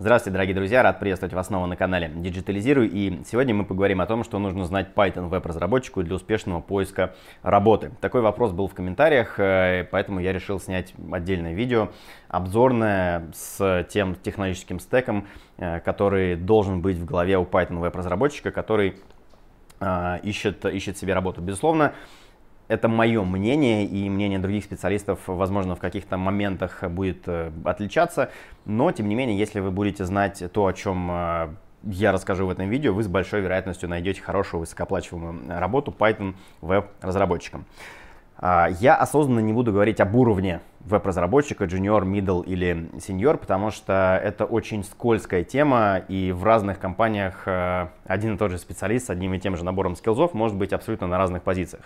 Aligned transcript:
Здравствуйте, 0.00 0.32
дорогие 0.32 0.56
друзья, 0.56 0.82
рад 0.82 0.98
приветствовать 0.98 1.34
вас 1.34 1.46
снова 1.46 1.66
на 1.66 1.76
канале 1.76 2.08
Digitaliziруй. 2.08 2.88
И 2.88 3.22
сегодня 3.30 3.54
мы 3.54 3.64
поговорим 3.64 4.00
о 4.00 4.06
том, 4.06 4.24
что 4.24 4.40
нужно 4.40 4.64
знать 4.64 4.88
Python 4.92 5.28
веб-разработчику 5.28 6.02
для 6.02 6.16
успешного 6.16 6.60
поиска 6.60 7.14
работы. 7.42 7.92
Такой 8.00 8.20
вопрос 8.20 8.50
был 8.50 8.66
в 8.66 8.74
комментариях, 8.74 9.38
э, 9.38 9.86
поэтому 9.88 10.18
я 10.18 10.32
решил 10.32 10.58
снять 10.58 10.94
отдельное 11.12 11.54
видео, 11.54 11.90
обзорное 12.26 13.30
с 13.34 13.86
тем 13.88 14.16
технологическим 14.16 14.80
стеком, 14.80 15.28
э, 15.58 15.78
который 15.78 16.34
должен 16.34 16.82
быть 16.82 16.96
в 16.96 17.04
голове 17.04 17.38
у 17.38 17.44
Python 17.44 17.78
веб-разработчика, 17.78 18.50
который 18.50 18.96
э, 19.78 20.18
ищет, 20.24 20.64
ищет 20.64 20.98
себе 20.98 21.14
работу. 21.14 21.40
Безусловно, 21.40 21.94
это 22.68 22.88
мое 22.88 23.22
мнение, 23.24 23.84
и 23.84 24.08
мнение 24.08 24.38
других 24.38 24.64
специалистов, 24.64 25.20
возможно, 25.26 25.76
в 25.76 25.80
каких-то 25.80 26.16
моментах 26.16 26.82
будет 26.88 27.22
э, 27.26 27.50
отличаться, 27.64 28.30
но, 28.64 28.90
тем 28.92 29.08
не 29.08 29.14
менее, 29.14 29.36
если 29.38 29.60
вы 29.60 29.70
будете 29.70 30.04
знать 30.04 30.42
то, 30.52 30.66
о 30.66 30.72
чем 30.72 31.10
э, 31.10 31.48
я 31.84 32.12
расскажу 32.12 32.46
в 32.46 32.50
этом 32.50 32.68
видео, 32.68 32.94
вы 32.94 33.02
с 33.02 33.08
большой 33.08 33.40
вероятностью 33.40 33.88
найдете 33.88 34.22
хорошую 34.22 34.60
высокооплачиваемую 34.60 35.58
работу 35.58 35.94
Python 35.96 36.34
веб-разработчиком. 36.60 37.66
А, 38.36 38.68
я 38.80 38.96
осознанно 38.96 39.40
не 39.40 39.52
буду 39.52 39.72
говорить 39.72 40.00
об 40.00 40.14
уровне 40.16 40.60
веб-разработчика, 40.80 41.64
junior, 41.64 42.02
middle 42.02 42.44
или 42.44 42.90
senior, 42.96 43.36
потому 43.36 43.70
что 43.70 44.20
это 44.22 44.44
очень 44.44 44.84
скользкая 44.84 45.44
тема, 45.44 46.02
и 46.08 46.32
в 46.32 46.44
разных 46.44 46.78
компаниях 46.78 47.42
э, 47.46 47.88
один 48.04 48.34
и 48.34 48.38
тот 48.38 48.50
же 48.50 48.58
специалист 48.58 49.06
с 49.06 49.10
одним 49.10 49.34
и 49.34 49.38
тем 49.38 49.56
же 49.56 49.64
набором 49.64 49.96
скиллзов 49.96 50.34
может 50.34 50.56
быть 50.56 50.72
абсолютно 50.72 51.06
на 51.06 51.16
разных 51.16 51.42
позициях. 51.42 51.84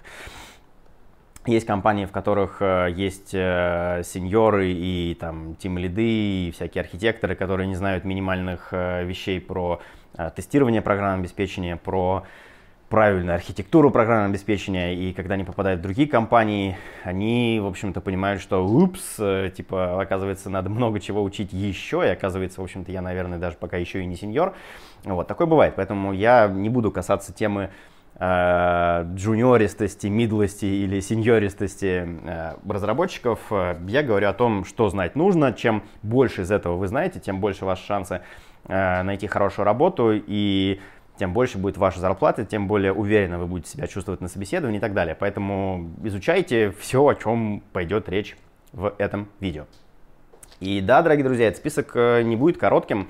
Есть 1.49 1.67
компании, 1.67 2.05
в 2.05 2.13
которых 2.13 2.59
э, 2.61 2.89
есть 2.95 3.31
э, 3.33 4.03
сеньоры 4.05 4.71
и 4.71 5.17
там 5.19 5.55
тим-лиды, 5.55 6.03
и 6.03 6.51
всякие 6.55 6.83
архитекторы, 6.83 7.35
которые 7.37 7.67
не 7.67 7.75
знают 7.75 8.05
минимальных 8.05 8.69
э, 8.73 9.05
вещей 9.05 9.41
про 9.41 9.81
тестирование 10.37 10.83
программного 10.83 11.21
обеспечения, 11.21 11.77
про 11.77 12.25
правильную 12.91 13.35
архитектуру 13.35 13.91
программного 13.91 14.31
обеспечения, 14.31 14.95
и 14.95 15.15
когда 15.15 15.35
они 15.35 15.45
попадают 15.45 15.81
в 15.81 15.83
другие 15.83 16.09
компании, 16.09 16.77
они, 17.05 17.61
в 17.63 17.67
общем-то, 17.67 18.01
понимают, 18.03 18.43
что, 18.43 18.67
упс, 18.67 19.17
типа, 19.55 20.03
оказывается, 20.03 20.51
надо 20.51 20.71
много 20.71 20.99
чего 20.99 21.23
учить 21.23 21.53
еще, 21.53 22.03
и 22.05 22.09
оказывается, 22.09 22.61
в 22.61 22.65
общем-то, 22.65 22.91
я, 22.91 23.01
наверное, 23.01 23.39
даже 23.39 23.57
пока 23.57 23.77
еще 23.77 24.03
и 24.03 24.07
не 24.07 24.17
сеньор. 24.17 24.55
Вот, 25.05 25.29
такое 25.29 25.47
бывает, 25.47 25.75
поэтому 25.77 26.13
я 26.13 26.49
не 26.49 26.69
буду 26.69 26.91
касаться 26.91 27.33
темы 27.33 27.71
джуниористости, 28.21 30.09
мидлости 30.09 30.65
или 30.65 30.99
сеньористости 30.99 32.19
э, 32.25 32.55
разработчиков, 32.69 33.39
э, 33.51 33.77
я 33.87 34.03
говорю 34.03 34.29
о 34.29 34.33
том, 34.33 34.65
что 34.65 34.89
знать 34.89 35.15
нужно. 35.15 35.53
Чем 35.53 35.85
больше 36.03 36.43
из 36.43 36.51
этого 36.51 36.77
вы 36.77 36.89
знаете, 36.89 37.21
тем 37.21 37.41
больше 37.41 37.65
ваши 37.65 37.87
шансы 37.87 38.23
найти 38.67 39.27
хорошую 39.29 39.65
работу 39.65 40.11
и 40.13 40.81
тем 41.17 41.33
больше 41.33 41.57
будет 41.57 41.79
ваша 41.79 42.01
зарплата, 42.01 42.45
тем 42.45 42.67
более 42.67 42.93
уверенно 42.93 43.39
вы 43.39 43.47
будете 43.47 43.71
себя 43.71 43.87
чувствовать 43.87 44.21
на 44.21 44.29
собеседовании 44.29 44.79
и 44.79 44.81
так 44.81 44.93
далее. 44.93 45.15
Поэтому 45.19 45.93
изучайте 46.03 46.73
все, 46.79 47.07
о 47.07 47.15
чем 47.15 47.63
пойдет 47.73 48.09
речь 48.11 48.37
в 48.73 48.95
этом 48.99 49.29
видео. 49.41 49.65
И 50.61 50.81
да, 50.81 51.03
дорогие 51.03 51.25
друзья, 51.25 51.47
этот 51.47 51.59
список 51.59 51.95
не 51.95 52.37
будет 52.37 52.59
коротким. 52.59 53.09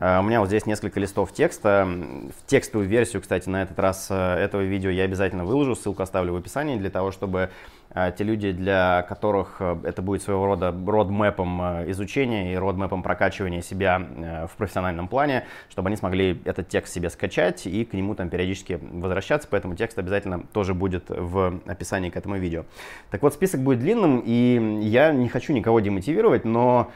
Э, 0.00 0.20
у 0.20 0.22
меня 0.22 0.40
вот 0.40 0.48
здесь 0.48 0.66
несколько 0.66 1.00
листов 1.00 1.32
текста. 1.32 1.86
В 1.86 2.46
текстовую 2.46 2.88
версию, 2.88 3.22
кстати, 3.22 3.48
на 3.48 3.62
этот 3.62 3.78
раз 3.78 4.08
э, 4.10 4.14
этого 4.14 4.62
видео 4.62 4.90
я 4.90 5.04
обязательно 5.04 5.44
выложу. 5.44 5.74
Ссылку 5.74 6.02
оставлю 6.02 6.32
в 6.34 6.36
описании 6.36 6.76
для 6.76 6.90
того, 6.90 7.10
чтобы 7.10 7.50
э, 7.90 8.12
те 8.16 8.24
люди, 8.24 8.52
для 8.52 9.02
которых 9.08 9.60
это 9.60 10.02
будет 10.02 10.22
своего 10.22 10.46
рода 10.46 10.70
родмэпом 10.86 11.90
изучения 11.90 12.52
и 12.52 12.56
родмэпом 12.56 13.02
прокачивания 13.02 13.60
себя 13.60 14.00
в 14.48 14.56
профессиональном 14.56 15.08
плане, 15.08 15.46
чтобы 15.68 15.88
они 15.88 15.96
смогли 15.96 16.40
этот 16.44 16.68
текст 16.68 16.94
себе 16.94 17.10
скачать 17.10 17.66
и 17.66 17.84
к 17.84 17.92
нему 17.92 18.14
там 18.14 18.28
периодически 18.28 18.78
возвращаться. 18.80 19.48
Поэтому 19.50 19.74
текст 19.74 19.98
обязательно 19.98 20.44
тоже 20.52 20.74
будет 20.74 21.06
в 21.08 21.60
описании 21.66 22.10
к 22.10 22.16
этому 22.16 22.36
видео. 22.36 22.64
Так 23.10 23.22
вот, 23.22 23.34
список 23.34 23.60
будет 23.60 23.80
длинным, 23.80 24.22
и 24.24 24.80
я 24.82 25.12
не 25.12 25.28
хочу 25.28 25.52
никого 25.52 25.80
демотивировать, 25.80 26.44
но 26.44 26.90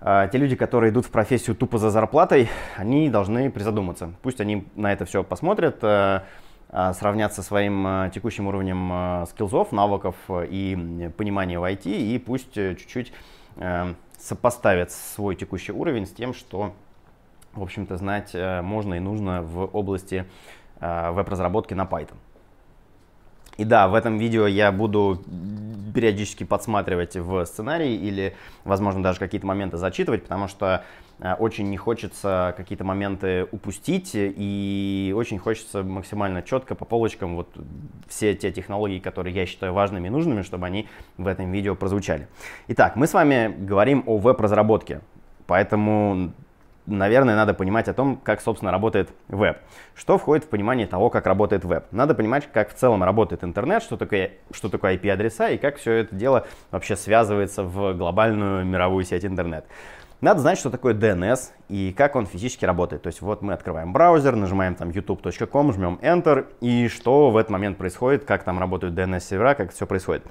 те 0.00 0.30
люди, 0.34 0.56
которые 0.56 0.90
идут 0.90 1.06
в 1.06 1.10
профессию 1.10 1.56
тупо 1.56 1.78
за 1.78 1.90
зарплатой, 1.90 2.48
они 2.76 3.08
должны 3.08 3.50
призадуматься. 3.50 4.12
Пусть 4.22 4.40
они 4.40 4.66
на 4.74 4.92
это 4.92 5.04
все 5.06 5.24
посмотрят, 5.24 5.82
э, 5.82 6.20
а, 6.68 6.92
сравнят 6.92 7.32
со 7.32 7.42
своим 7.42 7.86
э, 7.86 8.10
текущим 8.12 8.46
уровнем 8.46 8.90
э, 8.92 9.26
скиллзов, 9.30 9.72
навыков 9.72 10.16
и 10.28 11.10
понимания 11.16 11.58
в 11.58 11.64
IT, 11.64 11.90
и 11.90 12.18
пусть 12.18 12.52
чуть-чуть 12.52 13.12
сопоставят 14.18 14.92
свой 14.92 15.34
текущий 15.34 15.72
уровень 15.72 16.04
с 16.04 16.10
тем, 16.10 16.34
что, 16.34 16.74
в 17.54 17.62
общем-то, 17.62 17.96
знать 17.96 18.34
можно 18.62 18.94
и 18.94 18.98
нужно 18.98 19.40
в 19.40 19.64
области 19.72 20.26
веб-разработки 20.78 21.72
на 21.72 21.84
Python. 21.84 22.16
И 23.56 23.64
да, 23.64 23.88
в 23.88 23.94
этом 23.94 24.18
видео 24.18 24.46
я 24.46 24.70
буду 24.72 25.22
периодически 25.94 26.44
подсматривать 26.44 27.16
в 27.16 27.46
сценарий 27.46 27.96
или, 27.96 28.36
возможно, 28.64 29.02
даже 29.02 29.18
какие-то 29.18 29.46
моменты 29.46 29.78
зачитывать, 29.78 30.24
потому 30.24 30.46
что 30.46 30.84
э, 31.20 31.32
очень 31.38 31.70
не 31.70 31.78
хочется 31.78 32.52
какие-то 32.54 32.84
моменты 32.84 33.46
упустить 33.50 34.10
и 34.14 35.14
очень 35.16 35.38
хочется 35.38 35.82
максимально 35.82 36.42
четко 36.42 36.74
по 36.74 36.84
полочкам 36.84 37.36
вот 37.36 37.48
все 38.08 38.34
те 38.34 38.52
технологии, 38.52 38.98
которые 38.98 39.34
я 39.34 39.46
считаю 39.46 39.72
важными 39.72 40.08
и 40.08 40.10
нужными, 40.10 40.42
чтобы 40.42 40.66
они 40.66 40.86
в 41.16 41.26
этом 41.26 41.50
видео 41.50 41.74
прозвучали. 41.74 42.28
Итак, 42.68 42.96
мы 42.96 43.06
с 43.06 43.14
вами 43.14 43.56
говорим 43.58 44.02
о 44.04 44.18
веб-разработке. 44.18 45.00
Поэтому 45.46 46.32
наверное, 46.86 47.36
надо 47.36 47.54
понимать 47.54 47.88
о 47.88 47.94
том, 47.94 48.16
как, 48.22 48.40
собственно, 48.40 48.70
работает 48.70 49.10
веб. 49.28 49.58
Что 49.94 50.18
входит 50.18 50.44
в 50.44 50.48
понимание 50.48 50.86
того, 50.86 51.10
как 51.10 51.26
работает 51.26 51.64
веб? 51.64 51.84
Надо 51.90 52.14
понимать, 52.14 52.48
как 52.52 52.70
в 52.70 52.74
целом 52.74 53.02
работает 53.02 53.44
интернет, 53.44 53.82
что 53.82 53.96
такое, 53.96 54.32
что 54.52 54.68
такое 54.68 54.96
IP-адреса 54.96 55.50
и 55.50 55.58
как 55.58 55.76
все 55.76 55.92
это 55.92 56.14
дело 56.14 56.46
вообще 56.70 56.96
связывается 56.96 57.62
в 57.62 57.94
глобальную 57.94 58.64
мировую 58.64 59.04
сеть 59.04 59.24
интернет. 59.24 59.66
Надо 60.22 60.40
знать, 60.40 60.58
что 60.58 60.70
такое 60.70 60.94
DNS 60.94 61.38
и 61.68 61.92
как 61.92 62.16
он 62.16 62.24
физически 62.24 62.64
работает. 62.64 63.02
То 63.02 63.08
есть 63.08 63.20
вот 63.20 63.42
мы 63.42 63.52
открываем 63.52 63.92
браузер, 63.92 64.34
нажимаем 64.34 64.74
там 64.74 64.88
youtube.com, 64.88 65.72
жмем 65.74 65.98
Enter, 66.02 66.46
и 66.60 66.88
что 66.88 67.30
в 67.30 67.36
этот 67.36 67.50
момент 67.50 67.76
происходит, 67.76 68.24
как 68.24 68.42
там 68.42 68.58
работают 68.58 68.94
DNS-сервера, 68.94 69.54
как 69.54 69.72
все 69.72 69.86
происходит. 69.86 70.24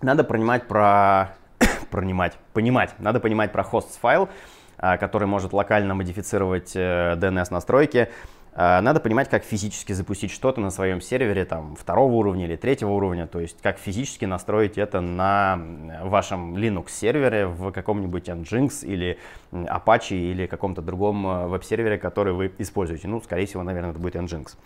Надо 0.00 0.24
понимать 0.24 0.66
про... 0.66 1.34
понимать, 1.90 2.38
понимать. 2.54 2.94
Надо 2.98 3.20
понимать 3.20 3.52
про 3.52 3.62
хост-файл, 3.62 4.30
который 4.78 5.26
может 5.26 5.52
локально 5.52 5.94
модифицировать 5.94 6.74
DNS-настройки. 6.74 7.98
Э, 7.98 8.08
а, 8.60 8.80
надо 8.80 8.98
понимать, 8.98 9.28
как 9.28 9.44
физически 9.44 9.92
запустить 9.92 10.32
что-то 10.32 10.60
на 10.60 10.70
своем 10.70 11.00
сервере 11.00 11.44
там, 11.44 11.76
второго 11.76 12.12
уровня 12.14 12.46
или 12.46 12.56
третьего 12.56 12.90
уровня, 12.90 13.28
то 13.28 13.38
есть 13.38 13.56
как 13.62 13.78
физически 13.78 14.24
настроить 14.24 14.78
это 14.78 15.00
на 15.00 15.56
вашем 16.02 16.56
Linux 16.56 16.88
сервере 16.90 17.46
в 17.46 17.70
каком-нибудь 17.70 18.28
Nginx 18.28 18.84
или 18.84 19.16
Apache 19.52 20.16
или 20.16 20.46
каком-то 20.46 20.82
другом 20.82 21.24
э, 21.24 21.46
веб-сервере, 21.46 21.98
который 21.98 22.32
вы 22.32 22.52
используете. 22.58 23.06
Ну, 23.06 23.20
скорее 23.20 23.46
всего, 23.46 23.62
наверное, 23.62 23.90
это 23.90 24.00
будет 24.00 24.16
Nginx. 24.16 24.56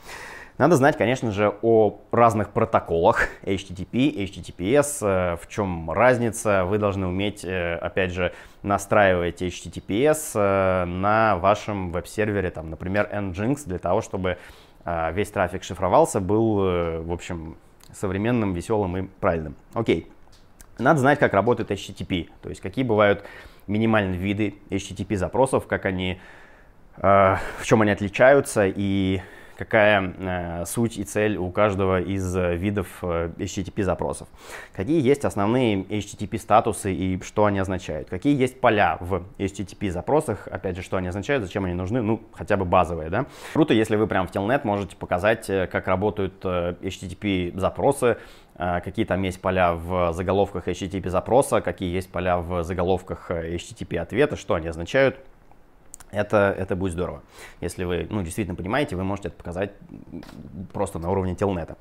Надо 0.58 0.76
знать, 0.76 0.98
конечно 0.98 1.32
же, 1.32 1.54
о 1.62 1.98
разных 2.10 2.50
протоколах 2.50 3.28
HTTP, 3.42 4.14
HTTPS, 4.24 4.98
э, 5.00 5.36
в 5.36 5.48
чем 5.48 5.90
разница. 5.90 6.64
Вы 6.66 6.76
должны 6.76 7.06
уметь, 7.06 7.42
э, 7.42 7.76
опять 7.76 8.12
же, 8.12 8.34
настраивать 8.62 9.40
HTTPS 9.40 10.32
э, 10.34 10.84
на 10.84 11.36
вашем 11.38 11.90
веб-сервере, 11.90 12.50
там, 12.50 12.68
например, 12.68 13.08
Nginx, 13.12 13.62
для 13.66 13.78
того, 13.78 14.00
чтобы 14.00 14.38
весь 14.84 15.30
трафик 15.30 15.62
шифровался, 15.62 16.18
был, 16.18 16.56
в 16.56 17.12
общем, 17.12 17.56
современным, 17.92 18.52
веселым 18.52 18.96
и 18.96 19.02
правильным. 19.20 19.54
Окей. 19.74 20.10
Надо 20.76 20.98
знать, 20.98 21.20
как 21.20 21.34
работает 21.34 21.70
HTTP, 21.70 22.30
то 22.42 22.48
есть 22.48 22.60
какие 22.60 22.84
бывают 22.84 23.22
минимальные 23.68 24.18
виды 24.18 24.56
HTTP 24.70 25.14
запросов, 25.14 25.68
как 25.68 25.86
они, 25.86 26.20
в 26.96 27.38
чем 27.62 27.82
они 27.82 27.92
отличаются 27.92 28.66
и 28.66 29.20
какая 29.64 30.14
э, 30.18 30.64
суть 30.66 30.98
и 30.98 31.04
цель 31.04 31.36
у 31.36 31.50
каждого 31.50 32.00
из 32.00 32.36
э, 32.36 32.56
видов 32.56 32.88
э, 33.02 33.30
HTTP 33.38 33.84
запросов. 33.84 34.26
Какие 34.72 35.00
есть 35.00 35.24
основные 35.24 35.82
HTTP 35.84 36.36
статусы 36.38 36.92
и 36.92 37.22
что 37.22 37.44
они 37.44 37.60
означают. 37.60 38.08
Какие 38.08 38.36
есть 38.36 38.60
поля 38.60 38.98
в 39.00 39.22
HTTP 39.38 39.90
запросах, 39.90 40.48
опять 40.48 40.76
же, 40.76 40.82
что 40.82 40.96
они 40.96 41.08
означают, 41.08 41.44
зачем 41.44 41.64
они 41.64 41.74
нужны, 41.74 42.02
ну, 42.02 42.20
хотя 42.32 42.56
бы 42.56 42.64
базовые, 42.64 43.08
да. 43.08 43.26
Круто, 43.52 43.72
если 43.72 43.94
вы 43.94 44.08
прям 44.08 44.26
в 44.26 44.32
Telnet 44.32 44.62
можете 44.64 44.96
показать, 44.96 45.46
как 45.46 45.86
работают 45.86 46.44
HTTP 46.44 47.56
запросы, 47.58 48.16
какие 48.56 49.04
там 49.04 49.22
есть 49.22 49.40
поля 49.40 49.74
в 49.74 50.12
заголовках 50.12 50.66
HTTP 50.66 51.08
запроса, 51.08 51.60
какие 51.60 51.94
есть 51.94 52.10
поля 52.10 52.38
в 52.38 52.64
заголовках 52.64 53.30
HTTP 53.30 53.98
ответа, 53.98 54.36
что 54.36 54.54
они 54.54 54.68
означают 54.68 55.16
это, 56.10 56.54
это 56.58 56.76
будет 56.76 56.92
здорово. 56.92 57.22
Если 57.60 57.84
вы 57.84 58.06
ну, 58.10 58.22
действительно 58.22 58.56
понимаете, 58.56 58.96
вы 58.96 59.04
можете 59.04 59.28
это 59.28 59.36
показать 59.36 59.72
просто 60.72 60.98
на 60.98 61.10
уровне 61.10 61.34
телнета. 61.34 61.76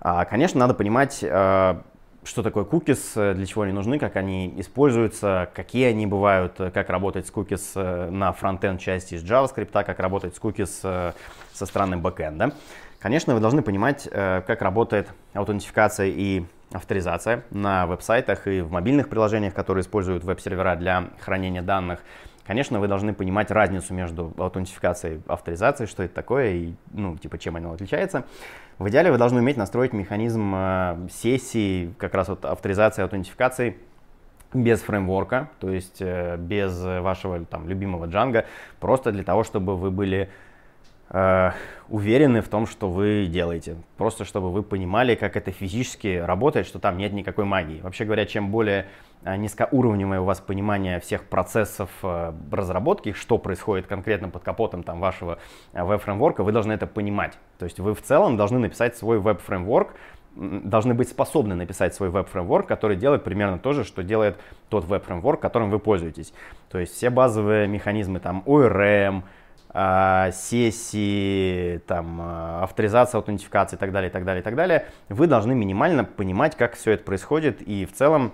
А, 0.00 0.24
конечно, 0.24 0.58
надо 0.58 0.74
понимать, 0.74 1.22
а, 1.22 1.82
что 2.24 2.42
такое 2.42 2.64
cookies, 2.64 3.00
э, 3.16 3.34
для 3.34 3.46
чего 3.46 3.62
они 3.62 3.72
нужны, 3.72 3.98
как 3.98 4.16
они 4.16 4.52
используются, 4.58 5.50
какие 5.54 5.86
они 5.86 6.06
бывают, 6.06 6.60
э, 6.60 6.70
как 6.70 6.88
работать 6.88 7.26
с 7.26 7.32
э, 7.74 8.10
на 8.10 8.32
фронтенд 8.32 8.80
части 8.80 9.14
из 9.14 9.24
JavaScript, 9.24 9.72
как 9.84 9.98
работать 9.98 10.36
с 10.36 10.40
cookies 10.40 11.14
со 11.52 11.66
стороны 11.66 11.96
бэкэнда. 11.96 12.52
Конечно, 13.00 13.34
вы 13.34 13.40
должны 13.40 13.62
понимать, 13.62 14.08
как 14.08 14.62
работает 14.62 15.08
аутентификация 15.34 16.06
и 16.06 16.44
авторизация 16.70 17.42
на 17.50 17.86
веб-сайтах 17.86 18.46
и 18.46 18.60
в 18.60 18.70
мобильных 18.70 19.08
приложениях, 19.08 19.54
которые 19.54 19.82
используют 19.82 20.22
веб-сервера 20.22 20.76
для 20.76 21.10
хранения 21.18 21.62
данных. 21.62 22.00
Конечно, 22.46 22.80
вы 22.80 22.88
должны 22.88 23.14
понимать 23.14 23.50
разницу 23.50 23.94
между 23.94 24.32
аутентификацией 24.36 25.18
и 25.18 25.20
авторизацией, 25.28 25.88
что 25.88 26.02
это 26.02 26.14
такое 26.14 26.50
и, 26.50 26.74
ну, 26.92 27.16
типа, 27.16 27.38
чем 27.38 27.56
оно 27.56 27.72
отличается. 27.72 28.24
В 28.78 28.88
идеале 28.88 29.12
вы 29.12 29.18
должны 29.18 29.40
уметь 29.40 29.56
настроить 29.56 29.92
механизм 29.92 30.52
э, 30.54 31.08
сессии, 31.10 31.94
как 31.98 32.14
раз 32.14 32.28
вот 32.28 32.44
авторизации, 32.44 33.02
аутентификации 33.02 33.76
без 34.52 34.80
фреймворка, 34.82 35.50
то 35.60 35.70
есть 35.70 36.00
э, 36.00 36.36
без 36.36 36.76
вашего 36.82 37.44
там 37.44 37.68
любимого 37.68 38.06
Django, 38.06 38.44
просто 38.80 39.12
для 39.12 39.22
того, 39.22 39.44
чтобы 39.44 39.76
вы 39.76 39.90
были 39.90 40.28
уверены 41.92 42.40
в 42.40 42.48
том, 42.48 42.66
что 42.66 42.90
вы 42.90 43.26
делаете. 43.26 43.76
Просто 43.98 44.24
чтобы 44.24 44.50
вы 44.50 44.62
понимали, 44.62 45.14
как 45.14 45.36
это 45.36 45.52
физически 45.52 46.16
работает, 46.16 46.66
что 46.66 46.78
там 46.78 46.96
нет 46.96 47.12
никакой 47.12 47.44
магии. 47.44 47.80
Вообще 47.82 48.06
говоря, 48.06 48.24
чем 48.24 48.50
более 48.50 48.86
э, 49.24 49.36
низкоуровневое 49.36 50.20
у 50.20 50.24
вас 50.24 50.40
понимание 50.40 51.00
всех 51.00 51.24
процессов 51.24 51.90
э, 52.02 52.32
разработки, 52.50 53.12
что 53.12 53.36
происходит 53.36 53.86
конкретно 53.86 54.30
под 54.30 54.42
капотом 54.42 54.82
там, 54.82 55.00
вашего 55.00 55.38
э, 55.74 55.84
веб-фреймворка, 55.84 56.42
вы 56.42 56.52
должны 56.52 56.72
это 56.72 56.86
понимать. 56.86 57.38
То 57.58 57.66
есть 57.66 57.78
вы 57.78 57.94
в 57.94 58.00
целом 58.00 58.38
должны 58.38 58.58
написать 58.58 58.96
свой 58.96 59.18
веб-фреймворк, 59.18 59.94
должны 60.34 60.94
быть 60.94 61.10
способны 61.10 61.54
написать 61.54 61.94
свой 61.94 62.08
веб-фреймворк, 62.08 62.66
который 62.66 62.96
делает 62.96 63.22
примерно 63.22 63.58
то 63.58 63.74
же, 63.74 63.84
что 63.84 64.02
делает 64.02 64.38
тот 64.70 64.86
веб-фреймворк, 64.86 65.40
которым 65.40 65.68
вы 65.68 65.78
пользуетесь. 65.78 66.32
То 66.70 66.78
есть 66.78 66.94
все 66.94 67.10
базовые 67.10 67.68
механизмы, 67.68 68.18
там, 68.18 68.42
ORM, 68.46 69.24
сессии, 70.32 71.78
там, 71.86 72.18
а, 72.20 72.64
авторизация, 72.64 73.18
аутентификация 73.18 73.76
и 73.76 73.80
так 73.80 73.92
далее, 73.92 74.10
и 74.10 74.12
так 74.12 74.24
далее, 74.24 74.40
и 74.40 74.44
так 74.44 74.54
далее, 74.54 74.86
вы 75.08 75.26
должны 75.26 75.54
минимально 75.54 76.04
понимать, 76.04 76.56
как 76.56 76.74
все 76.74 76.92
это 76.92 77.04
происходит, 77.04 77.62
и 77.62 77.86
в 77.86 77.92
целом 77.92 78.32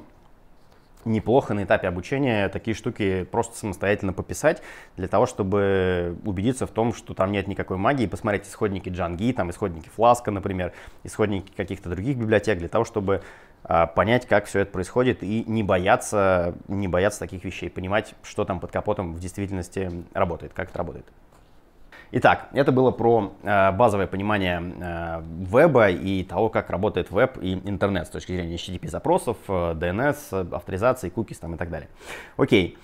неплохо 1.04 1.54
на 1.54 1.64
этапе 1.64 1.88
обучения 1.88 2.48
такие 2.48 2.74
штуки 2.74 3.24
просто 3.30 3.56
самостоятельно 3.56 4.12
пописать, 4.12 4.62
для 4.96 5.08
того, 5.08 5.26
чтобы 5.26 6.16
убедиться 6.24 6.66
в 6.66 6.70
том, 6.70 6.92
что 6.92 7.14
там 7.14 7.32
нет 7.32 7.46
никакой 7.46 7.76
магии, 7.76 8.06
посмотреть 8.06 8.46
исходники 8.46 8.88
Django, 8.88 9.32
там 9.32 9.50
исходники 9.50 9.90
Flask, 9.96 10.28
например, 10.30 10.72
исходники 11.04 11.52
каких-то 11.56 11.88
других 11.88 12.16
библиотек, 12.16 12.58
для 12.58 12.68
того, 12.68 12.84
чтобы 12.84 13.22
а, 13.64 13.86
понять, 13.86 14.26
как 14.26 14.46
все 14.46 14.60
это 14.60 14.72
происходит 14.72 15.22
и 15.22 15.44
не 15.46 15.62
бояться, 15.62 16.54
не 16.68 16.88
бояться 16.88 17.20
таких 17.20 17.44
вещей, 17.44 17.68
понимать, 17.70 18.14
что 18.22 18.44
там 18.44 18.60
под 18.60 18.72
капотом 18.72 19.14
в 19.14 19.20
действительности 19.20 19.90
работает, 20.14 20.52
как 20.54 20.70
это 20.70 20.78
работает. 20.78 21.06
Итак, 22.10 22.48
это 22.54 22.72
было 22.72 22.90
про 22.90 23.34
э, 23.42 23.72
базовое 23.72 24.06
понимание 24.06 24.62
э, 24.62 25.22
веба 25.40 25.90
и 25.90 26.24
того, 26.24 26.48
как 26.48 26.70
работает 26.70 27.10
веб 27.10 27.36
и 27.42 27.52
интернет 27.52 28.06
с 28.06 28.10
точки 28.10 28.32
зрения 28.32 28.56
HTTP 28.56 28.88
запросов, 28.88 29.36
э, 29.46 29.74
DNS, 29.74 30.54
авторизации, 30.54 31.12
cookies 31.14 31.36
там, 31.38 31.54
и 31.54 31.58
так 31.58 31.68
далее. 31.68 31.90
Окей. 32.38 32.78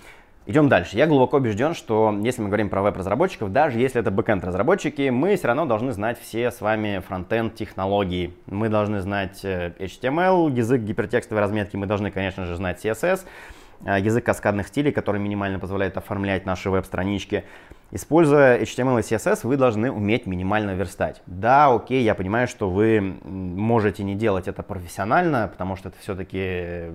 Идем 0.46 0.68
дальше. 0.68 0.98
Я 0.98 1.06
глубоко 1.06 1.38
убежден, 1.38 1.72
что 1.72 2.14
если 2.22 2.42
мы 2.42 2.48
говорим 2.48 2.68
про 2.68 2.82
веб-разработчиков, 2.82 3.50
даже 3.50 3.78
если 3.78 4.02
это 4.02 4.10
бэкэнд-разработчики, 4.10 5.08
мы 5.08 5.36
все 5.36 5.46
равно 5.46 5.64
должны 5.64 5.92
знать 5.92 6.20
все 6.20 6.50
с 6.50 6.60
вами 6.60 6.98
фронтенд 6.98 7.54
технологии. 7.54 8.34
Мы 8.44 8.68
должны 8.68 9.00
знать 9.00 9.42
HTML, 9.42 10.52
язык 10.52 10.82
гипертекстовой 10.82 11.40
разметки, 11.40 11.76
мы 11.76 11.86
должны, 11.86 12.10
конечно 12.10 12.44
же, 12.44 12.56
знать 12.56 12.84
CSS, 12.84 13.20
язык 13.84 14.24
каскадных 14.24 14.68
стилей, 14.68 14.92
который 14.92 15.20
минимально 15.20 15.58
позволяет 15.58 15.96
оформлять 15.96 16.46
наши 16.46 16.70
веб-странички. 16.70 17.44
Используя 17.90 18.58
HTML 18.60 18.98
и 18.98 19.02
CSS, 19.02 19.40
вы 19.44 19.56
должны 19.56 19.90
уметь 19.90 20.26
минимально 20.26 20.72
верстать. 20.72 21.22
Да, 21.26 21.72
окей, 21.72 22.02
я 22.02 22.16
понимаю, 22.16 22.48
что 22.48 22.68
вы 22.68 23.00
можете 23.00 24.02
не 24.02 24.16
делать 24.16 24.48
это 24.48 24.64
профессионально, 24.64 25.48
потому 25.48 25.76
что 25.76 25.90
это 25.90 25.98
все-таки 26.00 26.90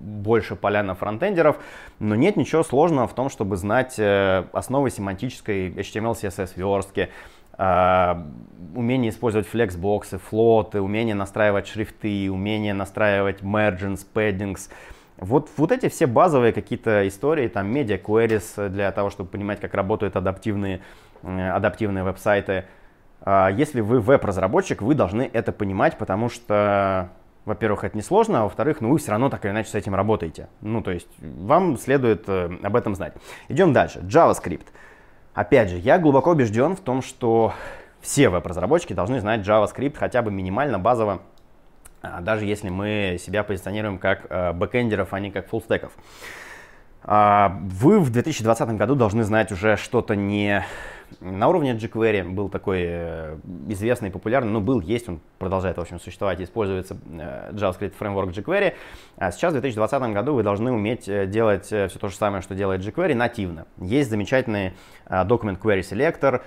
больше 0.00 0.56
поляна 0.56 0.94
фронтендеров, 0.94 1.58
но 1.98 2.14
нет 2.14 2.36
ничего 2.36 2.62
сложного 2.62 3.06
в 3.06 3.14
том, 3.14 3.28
чтобы 3.28 3.56
знать 3.56 3.96
э, 3.98 4.44
основы 4.52 4.90
семантической 4.90 5.70
HTML, 5.70 6.12
CSS 6.12 6.52
верстки, 6.56 7.10
Uh, 7.58 8.26
умение 8.74 9.10
использовать 9.10 9.46
флексбоксы, 9.46 10.16
флоты, 10.16 10.80
умение 10.80 11.14
настраивать 11.14 11.66
шрифты, 11.66 12.30
умение 12.30 12.72
настраивать 12.72 13.42
margins, 13.42 14.06
paddings, 14.14 14.70
вот, 15.20 15.50
вот 15.56 15.70
эти 15.70 15.88
все 15.88 16.06
базовые 16.06 16.52
какие-то 16.52 17.06
истории, 17.06 17.48
там, 17.48 17.72
media 17.72 18.00
queries 18.00 18.68
для 18.68 18.90
того, 18.92 19.10
чтобы 19.10 19.30
понимать, 19.30 19.60
как 19.60 19.74
работают 19.74 20.16
адаптивные, 20.16 20.80
э, 21.22 21.50
адаптивные 21.50 22.04
веб-сайты. 22.04 22.64
А 23.20 23.48
если 23.50 23.80
вы 23.80 24.00
веб-разработчик, 24.00 24.80
вы 24.80 24.94
должны 24.94 25.28
это 25.30 25.52
понимать, 25.52 25.98
потому 25.98 26.30
что, 26.30 27.10
во-первых, 27.44 27.84
это 27.84 27.96
несложно, 27.96 28.40
а 28.40 28.42
во-вторых, 28.44 28.80
ну, 28.80 28.90
вы 28.90 28.98
все 28.98 29.10
равно 29.10 29.28
так 29.28 29.44
или 29.44 29.52
иначе 29.52 29.68
с 29.68 29.74
этим 29.74 29.94
работаете. 29.94 30.48
Ну, 30.62 30.82
то 30.82 30.90
есть, 30.90 31.08
вам 31.18 31.76
следует 31.76 32.24
э, 32.26 32.50
об 32.62 32.74
этом 32.74 32.94
знать. 32.94 33.12
Идем 33.48 33.72
дальше. 33.72 34.00
JavaScript. 34.00 34.68
Опять 35.34 35.68
же, 35.70 35.76
я 35.76 35.98
глубоко 35.98 36.30
убежден 36.30 36.74
в 36.76 36.80
том, 36.80 37.02
что 37.02 37.52
все 38.00 38.30
веб-разработчики 38.30 38.94
должны 38.94 39.20
знать 39.20 39.46
JavaScript 39.46 39.96
хотя 39.96 40.22
бы 40.22 40.30
минимально 40.30 40.78
базово 40.78 41.20
даже 42.02 42.44
если 42.44 42.68
мы 42.68 43.16
себя 43.20 43.42
позиционируем 43.44 43.98
как 43.98 44.26
э, 44.30 44.52
бэкэндеров, 44.52 45.12
а 45.12 45.20
не 45.20 45.30
как 45.30 45.48
фуллстеков. 45.48 45.92
А, 47.02 47.58
вы 47.62 47.98
в 48.00 48.10
2020 48.10 48.68
году 48.76 48.94
должны 48.94 49.24
знать 49.24 49.52
уже 49.52 49.76
что-то 49.76 50.14
не 50.14 50.64
на 51.20 51.48
уровне 51.48 51.72
jQuery, 51.72 52.28
был 52.28 52.48
такой 52.48 52.82
э, 52.82 53.36
известный 53.68 54.10
популярный, 54.10 54.52
ну 54.52 54.60
был, 54.60 54.80
есть, 54.80 55.08
он 55.08 55.20
продолжает, 55.38 55.76
в 55.76 55.80
общем, 55.80 55.98
существовать, 55.98 56.40
используется 56.40 56.96
э, 57.10 57.50
JavaScript 57.52 57.94
фреймворк 57.98 58.30
jQuery. 58.30 58.74
А 59.16 59.32
сейчас, 59.32 59.50
в 59.50 59.54
2020 59.54 60.02
году, 60.12 60.34
вы 60.34 60.42
должны 60.42 60.70
уметь 60.70 61.06
делать 61.30 61.66
все 61.66 61.88
то 61.88 62.08
же 62.08 62.16
самое, 62.16 62.42
что 62.42 62.54
делает 62.54 62.82
jQuery, 62.82 63.14
нативно. 63.14 63.66
Есть 63.78 64.10
замечательный 64.10 64.74
Document 65.06 65.58
Query 65.58 65.80
Selector, 65.80 66.36
а, 66.36 66.42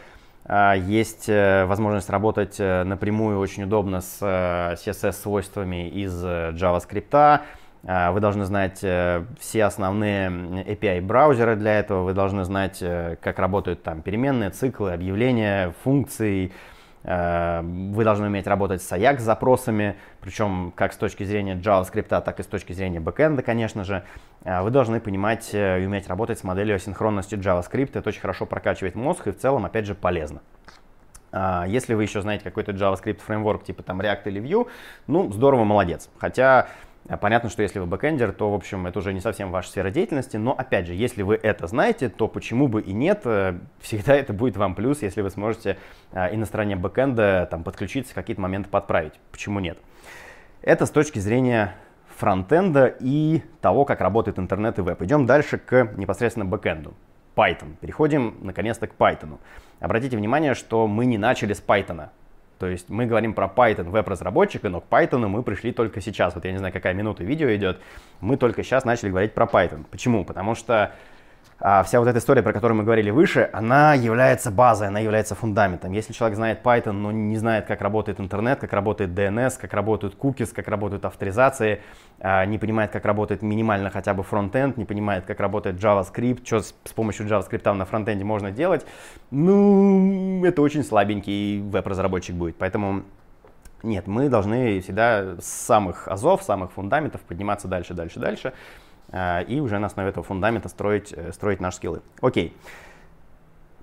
есть 0.50 1.30
э, 1.30 1.66
возможность 1.66 2.10
работать 2.10 2.57
э, 2.60 2.84
напрямую 2.84 3.40
очень 3.40 3.63
удобно 3.63 4.01
с 4.01 4.18
э, 4.22 4.75
CSS-свойствами 4.75 5.88
из 5.88 6.13
JavaScript. 6.24 7.42
А, 7.86 8.12
вы 8.12 8.19
должны 8.22 8.45
знать 8.45 8.78
все 8.78 9.63
основные 9.66 10.30
API 10.30 11.01
браузера 11.01 11.56
для 11.56 11.80
этого. 11.80 12.04
Вы 12.04 12.13
должны 12.13 12.45
знать, 12.45 12.80
как 12.80 13.40
работают 13.40 13.84
там 13.84 14.01
переменные, 14.01 14.51
циклы, 14.51 14.94
объявления, 14.94 15.74
функции, 15.84 16.53
вы 17.03 18.03
должны 18.03 18.27
уметь 18.27 18.48
работать 18.48 18.81
с 18.81 18.91
Ajax 18.91 19.19
запросами, 19.19 19.98
причем 20.22 20.72
как 20.75 20.93
с 20.93 20.98
точки 20.98 21.24
зрения 21.24 21.55
JavaScript, 21.55 22.22
так 22.22 22.39
и 22.39 22.43
с 22.43 22.45
точки 22.45 22.72
зрения 22.72 23.01
бэкэнда, 23.01 23.41
конечно 23.41 23.83
же. 23.83 24.03
Э, 24.43 24.62
вы 24.62 24.72
должны 24.72 25.01
понимать 25.01 25.50
э, 25.53 25.81
и 25.81 25.86
уметь 25.86 26.07
работать 26.07 26.39
с 26.39 26.43
моделью 26.43 26.75
асинхронности 26.75 27.36
JavaScript. 27.36 27.91
Это 27.93 28.07
очень 28.07 28.22
хорошо 28.22 28.45
прокачивает 28.45 28.95
мозг 28.95 29.27
и 29.27 29.31
в 29.31 29.38
целом, 29.38 29.65
опять 29.65 29.86
же, 29.86 29.95
полезно. 29.95 30.41
Если 31.65 31.95
вы 31.95 32.03
еще 32.03 32.22
знаете 32.22 32.43
какой-то 32.43 32.74
JavaScript 32.74 33.19
фреймворк 33.22 33.63
типа 33.63 33.81
там 33.81 34.00
React 34.00 34.22
или 34.25 34.39
Vue, 34.39 34.69
ну, 35.07 35.31
здорово, 35.31 35.63
молодец. 35.63 36.12
Хотя 36.19 36.60
а 36.60 36.67
понятно, 37.22 37.50
что 37.50 37.62
если 37.62 37.79
вы 37.79 37.86
бэкэндер, 37.86 38.31
то, 38.31 38.51
в 38.51 38.53
общем, 38.53 38.88
это 38.88 39.00
уже 39.00 39.13
не 39.13 39.19
совсем 39.19 39.51
ваша 39.51 39.69
сфера 39.69 39.89
деятельности, 39.89 40.38
но, 40.38 40.53
опять 40.53 40.88
же, 40.88 40.93
если 40.93 41.22
вы 41.22 41.36
это 41.36 41.67
знаете, 41.67 42.10
то 42.10 42.27
почему 42.27 42.67
бы 42.67 42.81
и 42.81 42.93
нет, 42.93 43.22
э, 43.25 43.60
всегда 43.81 44.15
это 44.15 44.33
будет 44.33 44.57
вам 44.57 44.75
плюс, 44.75 45.01
если 45.01 45.22
вы 45.22 45.29
сможете 45.29 45.77
э, 46.12 46.33
и 46.33 46.38
на 46.38 46.45
стороне 46.45 46.75
бэкэнда 46.75 47.48
там, 47.51 47.63
подключиться, 47.63 48.13
какие-то 48.13 48.41
моменты 48.41 48.69
подправить. 48.69 49.13
Почему 49.31 49.60
нет? 49.60 49.77
Это 50.62 50.86
с 50.86 50.91
точки 50.91 51.19
зрения 51.19 51.75
фронтенда 52.15 52.95
и 53.00 53.41
того, 53.60 53.86
как 53.86 54.00
работает 54.00 54.39
интернет 54.39 54.79
и 54.79 54.81
веб. 54.81 55.01
Идем 55.01 55.25
дальше 55.25 55.57
к 55.57 55.89
непосредственно 55.98 56.45
бэкэнду. 56.45 56.93
Python. 57.36 57.75
Переходим 57.81 58.38
наконец-то 58.41 58.88
к 58.88 58.95
Python. 58.95 59.39
Обратите 59.79 60.15
внимание, 60.17 60.53
что 60.53 60.88
мы 60.88 61.05
не 61.05 61.17
начали 61.17 61.53
с 61.53 61.62
Python. 61.65 62.10
То 62.63 62.70
есть 62.70 62.88
мы 62.88 63.05
говорим 63.05 63.34
про 63.34 63.51
Python 63.53 63.89
веб-разработчика, 63.89 64.70
но 64.70 64.79
к 64.79 64.86
Python 64.89 65.27
мы 65.27 65.43
пришли 65.43 65.74
только 65.74 66.00
сейчас. 66.00 66.34
Вот 66.34 66.46
я 66.46 66.53
не 66.53 66.60
знаю, 66.60 66.72
какая 66.72 66.93
минута 66.93 67.22
видео 67.22 67.53
идет. 67.53 67.82
Мы 68.22 68.38
только 68.38 68.63
сейчас 68.63 68.86
начали 68.86 69.10
говорить 69.10 69.34
про 69.34 69.43
Python. 69.43 69.84
Почему? 69.91 70.24
Потому 70.24 70.55
что 70.55 70.93
вся 71.86 72.00
вот 72.00 72.10
эта 72.10 72.20
история, 72.20 72.43
про 72.43 72.51
которую 72.51 72.77
мы 72.77 72.84
говорили 72.84 73.10
выше, 73.10 73.50
она 73.53 73.93
является 73.93 74.51
базой, 74.51 74.89
она 74.89 75.00
является 75.00 75.34
фундаментом. 75.34 75.93
Если 75.93 76.12
человек 76.12 76.36
знает 76.36 76.60
Python, 76.62 76.91
но 76.91 77.13
не 77.13 77.38
знает, 77.38 77.67
как 77.67 77.82
работает 77.82 78.20
интернет, 78.20 78.60
как 78.60 78.74
работает 78.74 79.12
DNS, 79.12 79.53
как 79.62 79.74
работают 79.74 80.17
cookies, 80.17 80.53
как 80.53 80.67
работают 80.67 81.05
авторизации, 81.05 81.82
а, 82.20 82.46
не 82.46 82.58
понимает, 82.58 82.91
как 82.91 83.05
работает 83.05 83.41
минимально 83.41 83.89
хотя 83.91 84.13
бы 84.13 84.24
фронтенд, 84.24 84.75
не 84.75 84.84
понимает, 84.84 85.24
как 85.24 85.39
работает 85.39 85.77
JavaScript, 85.77 86.46
что 86.46 86.60
с, 86.60 86.93
помощью 86.93 87.27
JavaScript 87.27 87.72
на 87.72 87.86
фронтенде 87.86 88.25
можно 88.25 88.51
делать, 88.51 88.86
ну, 89.32 90.43
это 90.43 90.62
очень 90.62 90.84
слабенький 90.84 91.62
веб-разработчик 91.62 92.36
будет. 92.36 92.58
Поэтому 92.58 93.03
Нет, 93.84 94.08
мы 94.08 94.29
должны 94.29 94.79
всегда 94.82 95.36
с 95.41 95.46
самых 95.46 96.08
азов, 96.08 96.43
самых 96.43 96.72
фундаментов 96.72 97.22
подниматься 97.22 97.67
дальше, 97.67 97.93
дальше, 97.93 98.20
дальше, 98.20 98.53
и 99.48 99.60
уже 99.60 99.79
на 99.79 99.88
основе 99.88 100.10
этого 100.10 100.24
фундамента 100.24 100.70
строить, 100.70 101.13
э, 101.13 101.32
строить 101.32 101.60
наши 101.60 101.77
скиллы. 101.77 102.01
Окей. 102.22 102.55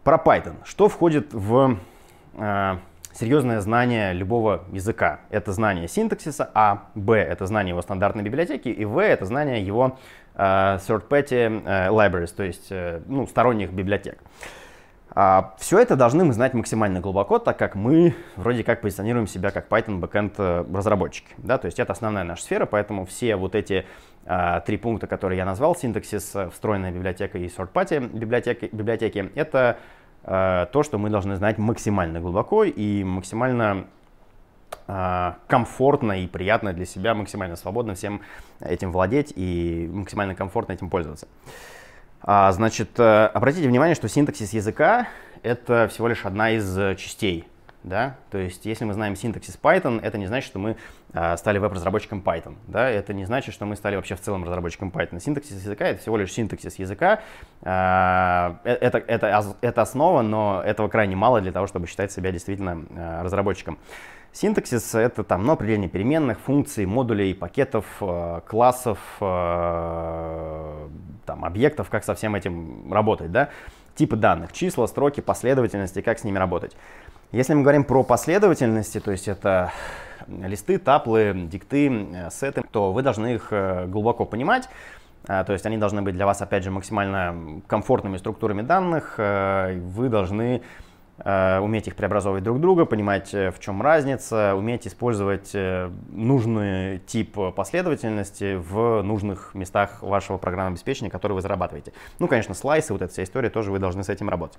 Про 0.03 0.17
Python. 0.17 0.55
Что 0.65 0.89
входит 0.89 1.33
в 1.33 1.79
э, 2.35 2.77
серьезное 3.13 3.61
знание 3.61 4.13
любого 4.13 4.65
языка? 4.73 5.21
Это 5.31 5.53
знание 5.53 5.89
синтаксиса, 5.89 6.51
а, 6.55 6.89
б, 6.95 7.17
это 7.17 7.47
знание 7.47 7.71
его 7.71 7.83
стандартной 7.83 8.23
библиотеки, 8.23 8.69
и 8.69 8.85
в, 8.85 8.99
это 8.99 9.25
знание 9.25 9.65
его 9.65 9.99
э, 10.35 10.43
third-party 10.43 11.63
э, 11.65 11.89
libraries, 11.89 12.35
то 12.35 12.43
есть 12.43 12.69
э, 12.71 13.03
ну, 13.07 13.27
сторонних 13.27 13.73
библиотек. 13.73 14.19
А, 15.13 15.55
все 15.59 15.81
это 15.81 15.97
должны 15.97 16.25
мы 16.25 16.33
знать 16.33 16.55
максимально 16.55 17.01
глубоко, 17.01 17.39
так 17.39 17.59
как 17.59 17.75
мы 17.75 18.15
вроде 18.37 18.63
как 18.63 18.81
позиционируем 18.81 19.27
себя 19.27 19.51
как 19.51 19.69
Python 19.69 20.01
backend 20.01 20.35
э, 20.39 20.65
разработчики. 20.73 21.35
Да? 21.39 21.59
То 21.59 21.67
есть 21.67 21.81
это 21.81 21.93
основная 21.93 22.25
наша 22.25 22.45
сфера, 22.45 22.65
поэтому 22.65 23.05
все 23.07 23.35
вот 23.35 23.55
эти 23.55 23.87
три 24.67 24.77
пункта, 24.77 25.07
которые 25.07 25.39
я 25.39 25.45
назвал, 25.45 25.75
синтаксис, 25.75 26.37
э, 26.37 26.51
встроенная 26.51 26.93
библиотека 26.93 27.39
и 27.39 27.47
sort-party 27.47 28.17
библиотеки, 28.17 28.69
библиотеки, 28.71 29.31
это 29.35 29.79
а, 30.25 30.67
то, 30.67 30.83
что 30.83 30.99
мы 30.99 31.11
должны 31.11 31.37
знать 31.37 31.59
максимально 31.59 32.21
глубоко 32.21 32.65
и 32.65 33.03
максимально 33.05 33.87
а, 34.87 35.39
комфортно 35.47 36.23
и 36.23 36.27
приятно 36.27 36.73
для 36.73 36.85
себя, 36.85 37.15
максимально 37.15 37.57
свободно 37.57 37.95
всем 37.95 38.21
этим 38.61 38.93
владеть 38.93 39.33
и 39.35 39.89
максимально 39.93 40.35
комфортно 40.35 40.73
этим 40.73 40.91
пользоваться. 40.91 41.27
А, 42.23 42.53
значит, 42.53 42.99
э, 42.99 43.27
обратите 43.27 43.67
внимание, 43.67 43.95
что 43.95 44.09
синтаксис 44.09 44.53
языка— 44.53 45.09
это 45.43 45.89
всего 45.89 46.07
лишь 46.09 46.27
одна 46.27 46.51
из 46.51 46.79
э, 46.79 46.95
частей. 46.97 47.47
Да? 47.83 48.17
То 48.31 48.39
есть, 48.39 48.67
если 48.67 48.85
мы 48.85 48.93
знаем 48.93 49.17
синтаксис 49.17 49.59
Python, 49.61 50.01
это 50.03 50.19
не 50.19 50.27
значит, 50.27 50.47
что 50.47 50.59
мы 50.59 50.77
а, 51.15 51.37
стали 51.37 51.59
веб-разработчиком 51.59 52.23
Python. 52.25 52.57
Да? 52.67 52.89
Это 52.89 53.15
не 53.15 53.25
значит, 53.25 53.55
что 53.55 53.65
мы 53.65 53.77
стали 53.77 53.97
вообще 53.97 54.17
в 54.17 54.21
целом 54.21 54.45
разработчиком 54.45 54.91
Python. 54.91 55.21
Синтаксис 55.21 55.63
языка— 55.63 55.85
это 55.89 56.01
всего 56.01 56.17
лишь 56.17 56.33
синтаксис 56.33 56.79
языка. 56.79 57.21
А, 57.63 58.59
это, 58.65 58.99
это, 58.99 59.57
это 59.61 59.83
основа, 59.83 60.23
но 60.23 60.63
этого 60.65 60.89
крайне 60.89 61.17
мало 61.17 61.41
для 61.41 61.53
того, 61.53 61.67
чтобы 61.67 61.87
считать 61.87 62.13
себя 62.13 62.33
действительно 62.33 62.85
а, 62.97 63.23
разработчиком. 63.23 63.79
Синтаксис— 64.33 64.95
это 64.97 65.25
там, 65.25 65.45
ну, 65.45 65.53
определение 65.53 65.89
переменных, 65.89 66.39
функций, 66.39 66.87
модулей, 66.87 67.35
пакетов, 67.35 67.85
э, 68.01 68.41
классов, 68.47 69.01
э, 69.21 70.89
там, 71.27 71.45
объектов, 71.45 71.91
как 71.91 72.05
со 72.05 72.15
всем 72.15 72.37
этим 72.37 72.93
работать, 72.93 73.33
да? 73.33 73.49
Типы 73.97 74.15
данных, 74.15 74.53
числа, 74.53 74.87
строки, 74.87 75.21
последовательности, 75.21 76.01
как 76.01 76.21
с 76.21 76.25
ними 76.25 76.39
работать. 76.39 76.77
Если 77.33 77.55
мы 77.55 77.63
говорим 77.63 77.85
про 77.85 78.03
последовательности, 78.03 79.01
то 79.01 79.11
есть 79.11 79.29
это 79.29 79.73
листы, 80.29 80.79
таплы, 80.79 81.33
дикты, 81.51 81.89
э, 81.89 82.31
сеты, 82.31 82.63
то 82.71 82.93
вы 82.93 83.03
должны 83.03 83.35
их 83.35 83.53
глубоко 83.89 84.25
понимать, 84.25 84.69
то 85.27 85.53
есть 85.53 85.67
они 85.67 85.77
должны 85.77 86.01
быть 86.01 86.15
для 86.15 86.25
вас, 86.25 86.41
опять 86.41 86.65
же, 86.65 86.71
максимально 86.71 87.61
комфортными 87.67 88.17
структурами 88.17 88.63
данных. 88.63 89.19
Вы 89.19 90.09
должны 90.09 90.63
Э, 91.23 91.59
уметь 91.61 91.87
их 91.87 91.97
преобразовывать 91.97 92.43
друг 92.43 92.61
друга, 92.61 92.87
понимать, 92.87 93.35
э, 93.35 93.51
в 93.51 93.61
чем 93.61 93.83
разница, 93.83 94.55
уметь 94.55 94.87
использовать 94.87 95.51
э, 95.55 95.91
нужный 96.11 96.99
тип 97.01 97.37
последовательности 97.55 98.57
в 98.57 99.03
нужных 99.03 99.55
местах 99.55 100.03
вашего 100.03 100.39
программного 100.39 100.75
обеспечения, 100.75 101.11
которое 101.11 101.35
вы 101.35 101.43
зарабатываете. 101.43 101.93
Ну, 102.19 102.27
конечно, 102.27 102.55
слайсы, 102.55 102.95
вот 102.95 103.03
эта 103.03 103.13
вся 103.13 103.25
история, 103.25 103.51
тоже 103.51 103.71
вы 103.71 103.79
должны 103.79 104.03
с 104.03 104.09
этим 104.09 104.31
работать. 104.31 104.59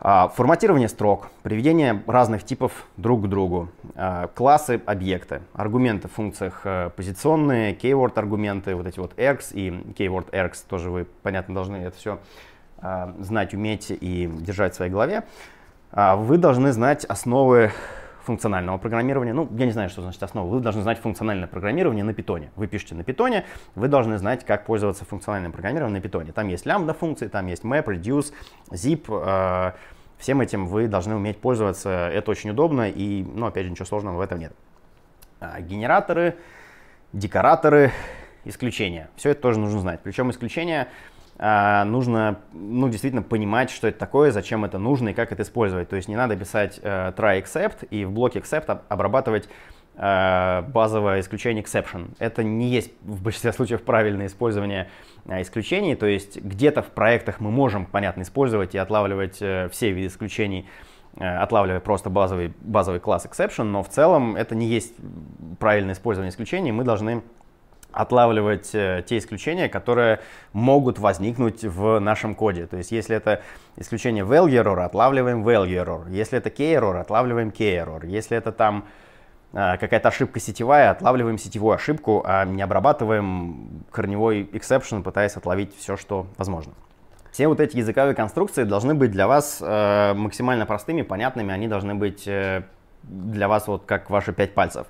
А, 0.00 0.28
форматирование 0.28 0.88
строк, 0.88 1.28
приведение 1.42 2.02
разных 2.06 2.44
типов 2.44 2.86
друг 2.96 3.24
к 3.24 3.28
другу, 3.28 3.68
а, 3.94 4.26
классы, 4.28 4.82
объекты, 4.84 5.42
аргументы 5.54 6.08
в 6.08 6.12
функциях 6.12 6.66
позиционные, 6.96 7.74
keyword 7.74 8.18
аргументы, 8.18 8.74
вот 8.74 8.86
эти 8.86 8.98
вот 8.98 9.16
ergs 9.18 9.52
и 9.52 9.70
keyword 9.70 10.30
ergs, 10.30 10.64
тоже 10.68 10.90
вы, 10.90 11.06
понятно, 11.22 11.54
должны 11.54 11.76
это 11.76 11.96
все 11.96 12.18
а, 12.78 13.14
знать, 13.20 13.54
уметь 13.54 13.90
и 13.90 14.28
держать 14.40 14.74
в 14.74 14.76
своей 14.76 14.90
голове. 14.90 15.24
Вы 15.92 16.38
должны 16.38 16.72
знать 16.72 17.04
основы 17.04 17.70
функционального 18.24 18.78
программирования. 18.78 19.32
Ну, 19.32 19.48
я 19.56 19.66
не 19.66 19.72
знаю, 19.72 19.90
что 19.90 20.02
значит 20.02 20.22
основа. 20.22 20.48
Вы 20.48 20.60
должны 20.60 20.82
знать 20.82 20.98
функциональное 20.98 21.46
программирование 21.46 22.04
на 22.04 22.14
питоне. 22.14 22.50
Вы 22.56 22.66
пишете 22.66 22.94
на 22.94 23.04
питоне, 23.04 23.44
вы 23.74 23.88
должны 23.88 24.18
знать, 24.18 24.44
как 24.44 24.64
пользоваться 24.64 25.04
функциональным 25.04 25.52
программированием 25.52 25.98
на 25.98 26.00
питоне. 26.00 26.32
Там 26.32 26.48
есть 26.48 26.66
лямбда 26.66 26.94
функции, 26.94 27.28
там 27.28 27.46
есть 27.46 27.64
map, 27.64 27.84
reduce, 27.84 28.32
zip. 28.70 29.04
А, 29.10 29.74
всем 30.18 30.40
этим 30.40 30.66
вы 30.66 30.88
должны 30.88 31.14
уметь 31.14 31.38
пользоваться. 31.38 32.10
Это 32.12 32.30
очень 32.30 32.50
удобно 32.50 32.88
и, 32.88 33.22
ну, 33.22 33.46
опять 33.46 33.64
же, 33.64 33.70
ничего 33.70 33.86
сложного 33.86 34.16
в 34.16 34.20
этом 34.20 34.38
нет. 34.38 34.52
А, 35.40 35.60
генераторы, 35.60 36.36
декораторы, 37.12 37.92
исключения. 38.44 39.08
Все 39.16 39.30
это 39.30 39.42
тоже 39.42 39.58
нужно 39.58 39.80
знать. 39.80 40.00
Причем 40.02 40.30
исключения 40.30 40.88
нужно, 41.36 42.38
ну, 42.52 42.88
действительно 42.88 43.22
понимать, 43.22 43.70
что 43.70 43.88
это 43.88 43.98
такое, 43.98 44.30
зачем 44.30 44.64
это 44.64 44.78
нужно 44.78 45.08
и 45.08 45.12
как 45.14 45.32
это 45.32 45.42
использовать. 45.42 45.88
То 45.88 45.96
есть 45.96 46.08
не 46.08 46.14
надо 46.14 46.36
писать 46.36 46.78
э, 46.80 47.12
try 47.16 47.42
except 47.42 47.86
и 47.90 48.04
в 48.04 48.12
блоке 48.12 48.38
except 48.38 48.78
обрабатывать 48.88 49.48
э, 49.96 50.62
базовое 50.68 51.20
исключение 51.20 51.64
exception. 51.64 52.14
Это 52.20 52.44
не 52.44 52.68
есть 52.68 52.92
в 53.02 53.22
большинстве 53.22 53.52
случаев 53.52 53.82
правильное 53.82 54.26
использование 54.26 54.88
э, 55.26 55.42
исключений. 55.42 55.96
То 55.96 56.06
есть 56.06 56.40
где-то 56.40 56.82
в 56.82 56.90
проектах 56.90 57.40
мы 57.40 57.50
можем, 57.50 57.86
понятно, 57.86 58.22
использовать 58.22 58.76
и 58.76 58.78
отлавливать 58.78 59.34
все 59.34 59.90
виды 59.90 60.06
исключений, 60.06 60.68
отлавливая 61.16 61.80
просто 61.80 62.10
базовый, 62.10 62.54
базовый 62.60 63.00
класс 63.00 63.26
exception, 63.26 63.64
но 63.64 63.82
в 63.82 63.88
целом 63.88 64.36
это 64.36 64.54
не 64.54 64.66
есть 64.66 64.94
правильное 65.58 65.94
использование 65.94 66.30
исключений. 66.30 66.70
Мы 66.70 66.84
должны 66.84 67.22
отлавливать 67.94 68.74
э, 68.74 69.02
те 69.06 69.18
исключения, 69.18 69.68
которые 69.68 70.20
могут 70.52 70.98
возникнуть 70.98 71.64
в 71.64 71.98
нашем 72.00 72.34
коде. 72.34 72.66
То 72.66 72.76
есть, 72.76 72.92
если 72.92 73.16
это 73.16 73.42
исключение 73.76 74.24
value 74.24 74.62
error, 74.62 74.84
отлавливаем 74.84 75.46
value 75.46 75.84
error. 75.84 76.10
Если 76.10 76.38
это 76.38 76.50
key 76.50 76.74
error, 76.74 77.00
отлавливаем 77.00 77.48
key 77.48 77.84
error. 77.84 78.06
Если 78.06 78.36
это 78.36 78.52
там 78.52 78.84
э, 79.52 79.76
какая-то 79.78 80.08
ошибка 80.08 80.40
сетевая, 80.40 80.90
отлавливаем 80.90 81.38
сетевую 81.38 81.74
ошибку, 81.74 82.22
а 82.26 82.44
не 82.44 82.62
обрабатываем 82.62 83.84
корневой 83.90 84.42
exception, 84.52 85.02
пытаясь 85.02 85.36
отловить 85.36 85.76
все, 85.76 85.96
что 85.96 86.26
возможно. 86.36 86.72
Все 87.30 87.48
вот 87.48 87.58
эти 87.58 87.76
языковые 87.76 88.14
конструкции 88.14 88.62
должны 88.62 88.94
быть 88.94 89.10
для 89.10 89.26
вас 89.26 89.58
э, 89.60 90.14
максимально 90.14 90.66
простыми, 90.66 91.02
понятными, 91.02 91.52
они 91.52 91.68
должны 91.68 91.94
быть 91.94 92.28
для 93.02 93.48
вас 93.48 93.66
вот 93.66 93.84
как 93.84 94.08
ваши 94.08 94.32
пять 94.32 94.54
пальцев 94.54 94.86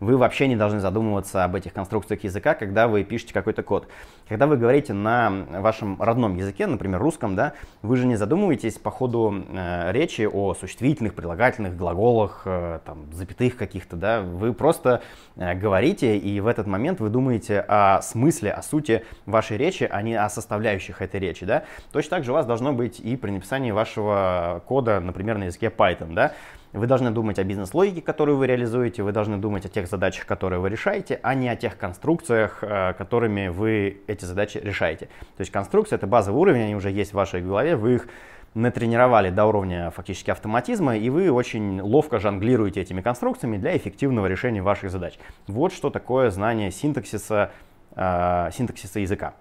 вы 0.00 0.16
вообще 0.16 0.48
не 0.48 0.56
должны 0.56 0.80
задумываться 0.80 1.44
об 1.44 1.54
этих 1.54 1.72
конструкциях 1.72 2.24
языка, 2.24 2.54
когда 2.54 2.88
вы 2.88 3.04
пишете 3.04 3.32
какой-то 3.32 3.62
код. 3.62 3.88
Когда 4.28 4.46
вы 4.46 4.56
говорите 4.56 4.92
на 4.92 5.30
вашем 5.60 6.00
родном 6.02 6.36
языке, 6.36 6.66
например, 6.66 7.00
русском, 7.00 7.36
да, 7.36 7.54
вы 7.82 7.96
же 7.96 8.06
не 8.06 8.16
задумываетесь 8.16 8.78
по 8.78 8.90
ходу 8.90 9.44
э, 9.48 9.92
речи 9.92 10.28
о 10.30 10.54
существительных, 10.54 11.14
прилагательных, 11.14 11.76
глаголах, 11.76 12.42
э, 12.44 12.80
там, 12.84 13.12
запятых 13.12 13.56
каких-то, 13.56 13.96
да, 13.96 14.20
вы 14.20 14.52
просто 14.52 15.02
э, 15.36 15.54
говорите, 15.54 16.16
и 16.16 16.40
в 16.40 16.46
этот 16.46 16.66
момент 16.66 17.00
вы 17.00 17.08
думаете 17.08 17.60
о 17.60 18.02
смысле, 18.02 18.52
о 18.52 18.62
сути 18.62 19.04
вашей 19.24 19.56
речи, 19.56 19.88
а 19.90 20.02
не 20.02 20.14
о 20.14 20.28
составляющих 20.28 21.00
этой 21.00 21.20
речи, 21.20 21.46
да. 21.46 21.64
Точно 21.92 22.10
так 22.10 22.24
же 22.24 22.32
у 22.32 22.34
вас 22.34 22.46
должно 22.46 22.72
быть 22.72 23.00
и 23.00 23.16
при 23.16 23.30
написании 23.30 23.70
вашего 23.70 24.62
кода, 24.66 25.00
например, 25.00 25.38
на 25.38 25.44
языке 25.44 25.72
Python, 25.74 26.14
да. 26.14 26.32
Вы 26.76 26.86
должны 26.86 27.10
думать 27.10 27.38
о 27.38 27.44
бизнес-логике, 27.44 28.02
которую 28.02 28.36
вы 28.36 28.46
реализуете, 28.46 29.02
вы 29.02 29.12
должны 29.12 29.38
думать 29.38 29.64
о 29.64 29.70
тех 29.70 29.88
задачах, 29.88 30.26
которые 30.26 30.60
вы 30.60 30.68
решаете, 30.68 31.18
а 31.22 31.34
не 31.34 31.48
о 31.48 31.56
тех 31.56 31.78
конструкциях, 31.78 32.58
э, 32.60 32.92
которыми 32.92 33.48
вы 33.48 34.02
эти 34.06 34.26
задачи 34.26 34.58
решаете. 34.58 35.06
То 35.06 35.40
есть 35.40 35.50
конструкция— 35.50 35.96
это 35.96 36.06
базовый 36.06 36.38
уровень, 36.38 36.64
они 36.64 36.76
уже 36.76 36.90
есть 36.90 37.12
в 37.12 37.14
вашей 37.14 37.40
голове, 37.40 37.76
вы 37.76 37.94
их 37.94 38.08
натренировали 38.52 39.30
до 39.30 39.46
уровня 39.46 39.90
фактически 39.90 40.30
автоматизма, 40.30 40.98
и 40.98 41.08
вы 41.08 41.30
очень 41.30 41.80
ловко 41.80 42.18
жонглируете 42.18 42.82
этими 42.82 43.00
конструкциями 43.00 43.56
для 43.56 43.74
эффективного 43.74 44.26
решения 44.26 44.60
ваших 44.60 44.90
задач. 44.90 45.18
Вот 45.46 45.72
что 45.72 45.88
такое 45.88 46.28
знание 46.28 46.70
синтаксиса, 46.70 47.52
э, 47.94 48.50
синтаксиса 48.52 49.00
языка. 49.00 49.32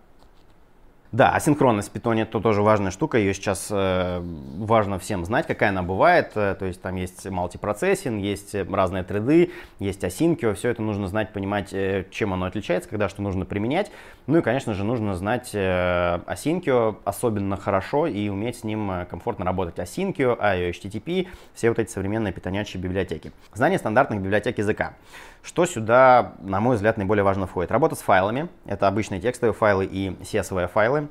Да, 1.16 1.30
асинхронность 1.30 1.88
в 1.88 1.92
питоне 1.94 2.24
это 2.24 2.42
тоже 2.42 2.62
важная 2.62 2.92
штука, 2.92 3.18
ее 3.18 3.34
сейчас 3.34 3.70
э, 3.72 4.20
важно 4.22 5.00
всем 5.00 5.24
знать, 5.24 5.48
какая 5.48 5.70
она 5.70 5.82
бывает, 5.82 6.34
э, 6.36 6.58
то 6.60 6.66
есть 6.66 6.82
там 6.82 6.98
есть 6.98 7.26
мультипроцессинг, 7.26 8.22
есть 8.22 8.54
разные 8.54 9.04
треды, 9.04 9.54
есть 9.80 10.04
асинкио, 10.04 10.56
все 10.56 10.72
это 10.72 10.82
нужно 10.82 11.08
знать, 11.08 11.32
понимать, 11.32 11.72
э, 11.72 12.04
чем 12.12 12.34
оно 12.34 12.48
отличается, 12.48 12.90
когда 12.90 13.08
что 13.08 13.22
нужно 13.22 13.46
применять, 13.46 13.94
ну 14.28 14.40
и, 14.40 14.42
конечно 14.42 14.74
же, 14.74 14.84
нужно 14.84 15.16
знать 15.16 15.52
э, 15.54 16.20
асинкио 16.26 16.98
особенно 17.06 17.56
хорошо 17.56 18.08
и 18.08 18.28
уметь 18.28 18.58
с 18.58 18.64
ним 18.66 18.92
э, 18.92 19.06
комфортно 19.06 19.46
работать. 19.46 19.80
Асинкио, 19.80 20.34
IO, 20.34 20.72
HTTP, 20.72 21.30
все 21.54 21.70
вот 21.70 21.80
эти 21.80 21.92
современные 21.92 22.34
питонячие 22.34 22.84
библиотеки. 22.84 23.32
Знание 23.54 23.80
стандартных 23.80 24.20
библиотек 24.20 24.58
языка. 24.58 24.96
Что 25.44 25.68
сюда, 25.68 26.34
на 26.40 26.60
мой 26.60 26.76
взгляд, 26.76 26.98
наиболее 26.98 27.24
важно 27.24 27.46
входит? 27.46 27.72
Работа 27.72 27.94
с 27.94 28.00
файлами. 28.00 28.50
Это 28.66 28.88
обычные 28.88 29.22
текстовые 29.22 29.54
файлы 29.54 29.86
и 29.86 30.10
CSV 30.22 30.68
файлы, 30.70 31.05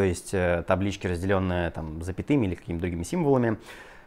то 0.00 0.04
есть 0.04 0.32
э, 0.32 0.64
таблички, 0.66 1.06
разделенные 1.06 1.70
там 1.72 2.02
запятыми 2.02 2.46
или 2.46 2.54
какими-то 2.54 2.80
другими 2.80 3.02
символами. 3.02 3.58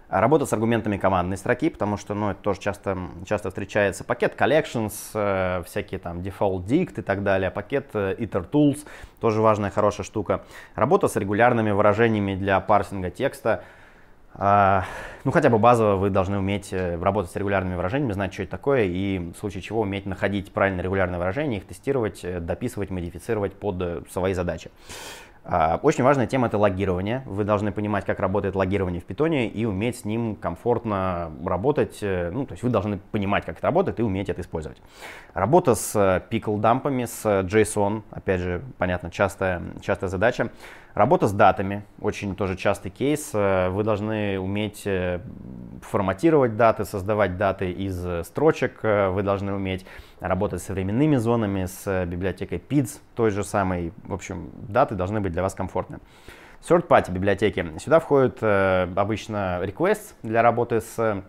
Работа 0.10 0.48
с 0.48 0.52
аргументами 0.52 0.98
командной 0.98 1.38
строки, 1.38 1.70
потому 1.70 1.98
что, 1.98 2.16
ну, 2.16 2.32
это 2.32 2.42
тоже 2.42 2.60
часто, 2.60 2.98
часто 3.28 3.50
встречается. 3.50 4.04
Пакет 4.04 4.34
collections, 4.36 4.94
э, 5.14 5.62
всякие 5.68 6.00
там 6.00 6.22
default 6.22 6.66
dict 6.66 7.00
и 7.00 7.04
так 7.04 7.22
далее. 7.22 7.52
Пакет 7.52 7.92
э, 7.94 8.16
iter 8.18 8.50
tools, 8.50 8.88
тоже 9.20 9.42
важная, 9.42 9.70
хорошая 9.70 10.04
штука. 10.04 10.42
Работа 10.74 11.08
с 11.08 11.16
регулярными 11.16 11.70
выражениями 11.70 12.34
для 12.34 12.60
парсинга 12.60 13.12
текста. 13.12 13.64
Э, 14.34 14.82
ну, 15.26 15.32
хотя 15.32 15.52
бы 15.52 15.60
базово 15.60 15.98
вы 15.98 16.10
должны 16.10 16.40
уметь 16.40 16.74
работать 16.74 17.32
с 17.32 17.36
регулярными 17.36 17.76
выражениями, 17.76 18.14
знать, 18.14 18.34
что 18.34 18.42
это 18.42 18.52
такое, 18.54 18.86
и 18.86 19.20
в 19.20 19.36
случае 19.36 19.62
чего 19.62 19.82
уметь 19.82 20.08
находить 20.08 20.52
правильно 20.52 20.82
регулярные 20.82 21.20
выражения, 21.20 21.58
их 21.58 21.68
тестировать, 21.68 22.26
дописывать, 22.46 22.90
модифицировать 22.90 23.54
под 23.54 24.12
свои 24.12 24.34
задачи. 24.34 24.72
А, 25.46 25.80
очень 25.84 26.04
важная 26.04 26.26
тема 26.26 26.48
это 26.48 26.58
логирование. 26.58 27.24
Вы 27.26 27.44
должны 27.44 27.72
понимать, 27.72 28.06
как 28.06 28.20
работает 28.20 28.56
логирование 28.56 29.02
в 29.02 29.06
питоне 29.06 29.48
и 29.48 29.66
уметь 29.66 29.98
с 30.00 30.06
ним 30.06 30.36
комфортно 30.36 31.32
работать. 31.46 32.00
Э, 32.02 32.30
ну, 32.32 32.46
то 32.46 32.54
есть 32.54 32.64
вы 32.64 32.70
должны 32.70 33.00
понимать, 33.12 33.46
как 33.46 33.58
это 33.58 33.68
работает 33.68 34.00
и 34.00 34.04
уметь 34.04 34.30
это 34.30 34.42
использовать. 34.42 34.82
Работа 35.34 35.76
с 35.76 35.96
pickle 36.32 36.60
дампами, 36.60 37.06
с 37.06 37.26
JSON, 37.26 38.04
опять 38.12 38.40
же, 38.40 38.64
понятно, 38.78 39.12
частая, 39.12 39.62
частая 39.82 40.10
задача. 40.10 40.50
Работа 40.94 41.28
с 41.28 41.34
датами, 41.34 41.84
очень 42.00 42.36
тоже 42.36 42.56
частый 42.56 42.92
кейс. 42.92 43.32
Э, 43.34 43.70
вы 43.70 43.84
должны 43.84 44.40
уметь 44.40 44.84
э, 44.86 45.22
форматировать 45.82 46.56
даты, 46.56 46.86
создавать 46.86 47.38
даты 47.38 47.72
из 47.72 48.28
строчек. 48.28 48.84
Вы 48.84 49.24
должны 49.24 49.54
уметь 49.54 49.86
работать 50.20 50.62
с 50.62 50.70
временными 50.70 51.16
зонами, 51.16 51.66
с 51.66 52.06
библиотекой 52.06 52.60
PIDS, 52.60 53.00
той 53.16 53.32
же 53.32 53.44
самой. 53.44 53.92
В 54.04 54.14
общем, 54.14 54.52
даты 54.54 54.96
должны 54.96 55.20
быть 55.20 55.32
для 55.34 55.42
вас 55.42 55.56
комфортны. 55.56 56.00
Third-party 56.62 57.12
библиотеки. 57.12 57.66
Сюда 57.80 58.00
входит 58.00 58.38
э, 58.42 58.88
обычно 58.96 59.60
requests 59.64 60.14
для 60.24 60.42
работы 60.42 60.80
с 60.80 61.24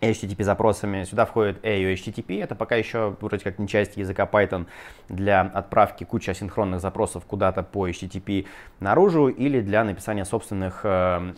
HTTP 0.00 0.42
запросами. 0.42 1.04
Сюда 1.04 1.26
входит 1.26 1.64
AU 1.64 1.94
HTTP, 1.94 2.42
это 2.42 2.54
пока 2.54 2.76
еще 2.76 3.16
вроде 3.20 3.44
как 3.44 3.58
не 3.58 3.68
часть 3.68 3.96
языка 3.96 4.28
Python 4.30 4.66
для 5.08 5.42
отправки 5.42 6.04
кучи 6.04 6.30
асинхронных 6.30 6.80
запросов 6.80 7.24
куда-то 7.26 7.62
по 7.62 7.88
HTTP 7.88 8.46
наружу 8.80 9.28
или 9.28 9.60
для 9.60 9.84
написания 9.84 10.24
собственных 10.24 10.80
э, 10.84 10.88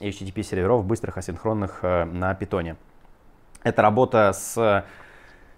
HTTP 0.00 0.42
серверов 0.42 0.85
быстрых 0.85 1.19
асинхронных 1.19 1.81
э, 1.83 2.04
на 2.04 2.33
Python. 2.35 2.76
Это 3.62 3.83
работа 3.83 4.33
с 4.33 4.85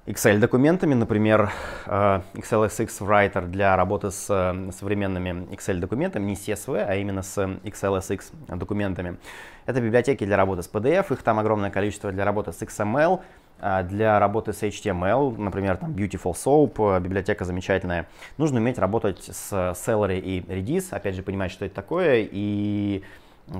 Excel 0.06 0.38
документами, 0.38 0.92
например, 0.92 1.50
э, 1.86 2.20
XLSX 2.34 2.88
Writer 3.00 3.46
для 3.46 3.74
работы 3.74 4.10
с 4.10 4.26
э, 4.28 4.70
современными 4.72 5.46
Excel 5.50 5.78
документами, 5.78 6.26
не 6.26 6.34
CSV, 6.34 6.84
а 6.86 6.94
именно 6.96 7.22
с 7.22 7.38
XLSX 7.38 8.20
документами. 8.54 9.16
Это 9.64 9.80
библиотеки 9.80 10.26
для 10.26 10.36
работы 10.36 10.62
с 10.62 10.70
PDF, 10.70 11.10
их 11.10 11.22
там 11.22 11.38
огромное 11.38 11.70
количество 11.70 12.12
для 12.12 12.26
работы 12.26 12.52
с 12.52 12.60
XML, 12.60 13.22
э, 13.60 13.82
для 13.84 14.18
работы 14.18 14.52
с 14.52 14.62
HTML, 14.62 15.38
например, 15.38 15.78
там 15.78 15.92
Beautiful 15.92 16.34
Soap, 16.34 17.00
библиотека 17.00 17.46
замечательная. 17.46 18.06
Нужно 18.36 18.60
уметь 18.60 18.78
работать 18.78 19.22
с 19.22 19.52
Celery 19.52 20.20
и 20.20 20.40
Redis, 20.40 20.88
опять 20.90 21.14
же 21.14 21.22
понимать, 21.22 21.50
что 21.50 21.64
это 21.64 21.76
такое, 21.76 22.28
и 22.30 23.02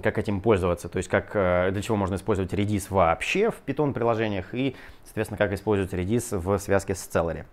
как 0.02 0.18
этим 0.18 0.40
пользоваться, 0.40 0.88
то 0.88 0.96
есть 0.96 1.08
как, 1.08 1.30
э, 1.34 1.70
для 1.70 1.82
чего 1.82 1.96
можно 1.96 2.14
использовать 2.14 2.52
Redis 2.52 2.86
вообще 2.90 3.50
в 3.50 3.62
Python 3.66 3.92
приложениях 3.92 4.54
и, 4.54 4.76
соответственно, 5.04 5.38
как 5.38 5.52
использовать 5.52 5.92
Redis 5.92 6.36
в 6.36 6.58
связке 6.58 6.94
с 6.94 7.08
Celery. 7.08 7.44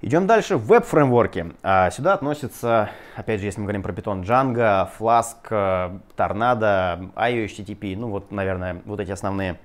Идем 0.00 0.26
дальше. 0.26 0.58
Веб-фреймворки. 0.58 1.54
А, 1.62 1.90
сюда 1.90 2.12
относятся, 2.12 2.90
опять 3.16 3.40
же, 3.40 3.46
если 3.46 3.60
мы 3.60 3.64
говорим 3.64 3.82
про 3.82 3.92
Python, 3.92 4.22
Django, 4.22 4.88
Flask, 4.98 5.36
э, 5.48 5.98
Tornado, 6.14 7.10
IO, 7.14 7.46
HTTP. 7.46 7.96
Ну 7.96 8.08
вот, 8.08 8.30
наверное, 8.30 8.82
вот 8.84 9.00
эти 9.00 9.10
основные. 9.12 9.58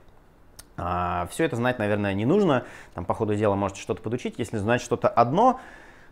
А, 0.77 1.27
все 1.29 1.43
это 1.43 1.57
знать, 1.57 1.77
наверное, 1.77 2.13
не 2.13 2.25
нужно. 2.25 2.63
Там 2.93 3.03
по 3.03 3.13
ходу 3.13 3.35
дела 3.35 3.55
можете 3.55 3.81
что-то 3.81 4.01
подучить. 4.01 4.35
Если 4.37 4.57
знать 4.57 4.81
что-то 4.81 5.09
одно, 5.09 5.59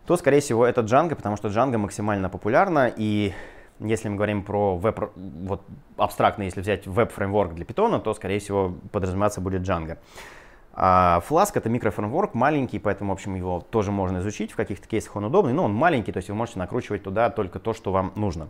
то, 0.06 0.16
скорее 0.18 0.40
всего, 0.40 0.66
это 0.66 0.82
Django, 0.82 1.14
потому 1.14 1.36
что 1.36 1.48
Django 1.48 1.78
максимально 1.78 2.28
популярна 2.28 2.92
и 2.94 3.32
если 3.80 4.08
мы 4.08 4.16
говорим 4.16 4.42
про 4.42 4.76
веб, 4.76 5.10
вот 5.16 5.62
абстрактно, 5.96 6.42
если 6.44 6.60
взять 6.60 6.86
веб-фреймворк 6.86 7.54
для 7.54 7.64
Python, 7.64 8.00
то, 8.00 8.14
скорее 8.14 8.38
всего, 8.40 8.74
подразумеваться 8.92 9.40
будет 9.40 9.62
Django. 9.62 9.98
А 10.80 11.20
Flask 11.28 11.50
это 11.54 11.68
микрофреймворк, 11.68 12.34
маленький, 12.34 12.78
поэтому, 12.78 13.10
в 13.10 13.14
общем, 13.14 13.34
его 13.34 13.66
тоже 13.68 13.90
можно 13.90 14.18
изучить. 14.18 14.52
В 14.52 14.56
каких-то 14.56 14.86
кейсах 14.86 15.16
он 15.16 15.24
удобный, 15.24 15.52
но 15.52 15.64
он 15.64 15.74
маленький, 15.74 16.12
то 16.12 16.18
есть 16.18 16.28
вы 16.28 16.36
можете 16.36 16.60
накручивать 16.60 17.02
туда 17.02 17.30
только 17.30 17.58
то, 17.58 17.74
что 17.74 17.90
вам 17.90 18.12
нужно. 18.14 18.48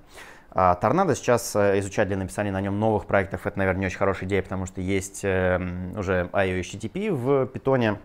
А 0.51 0.75
Торнадо 0.75 1.15
сейчас 1.15 1.57
э, 1.57 1.79
изучать 1.79 2.09
для 2.09 2.19
написания 2.19 2.53
на 2.53 2.61
нем 2.61 2.79
новых 2.79 3.07
проектов, 3.07 3.47
это, 3.47 3.59
наверное, 3.59 3.81
не 3.81 3.87
очень 3.87 3.97
хорошая 3.97 4.29
идея, 4.29 4.43
потому 4.43 4.67
что 4.67 4.83
есть 4.83 5.25
э, 5.25 5.59
уже 5.97 6.29
IO 6.33 6.61
HTTP 6.61 7.11
в 7.13 7.45
Python. 7.45 7.97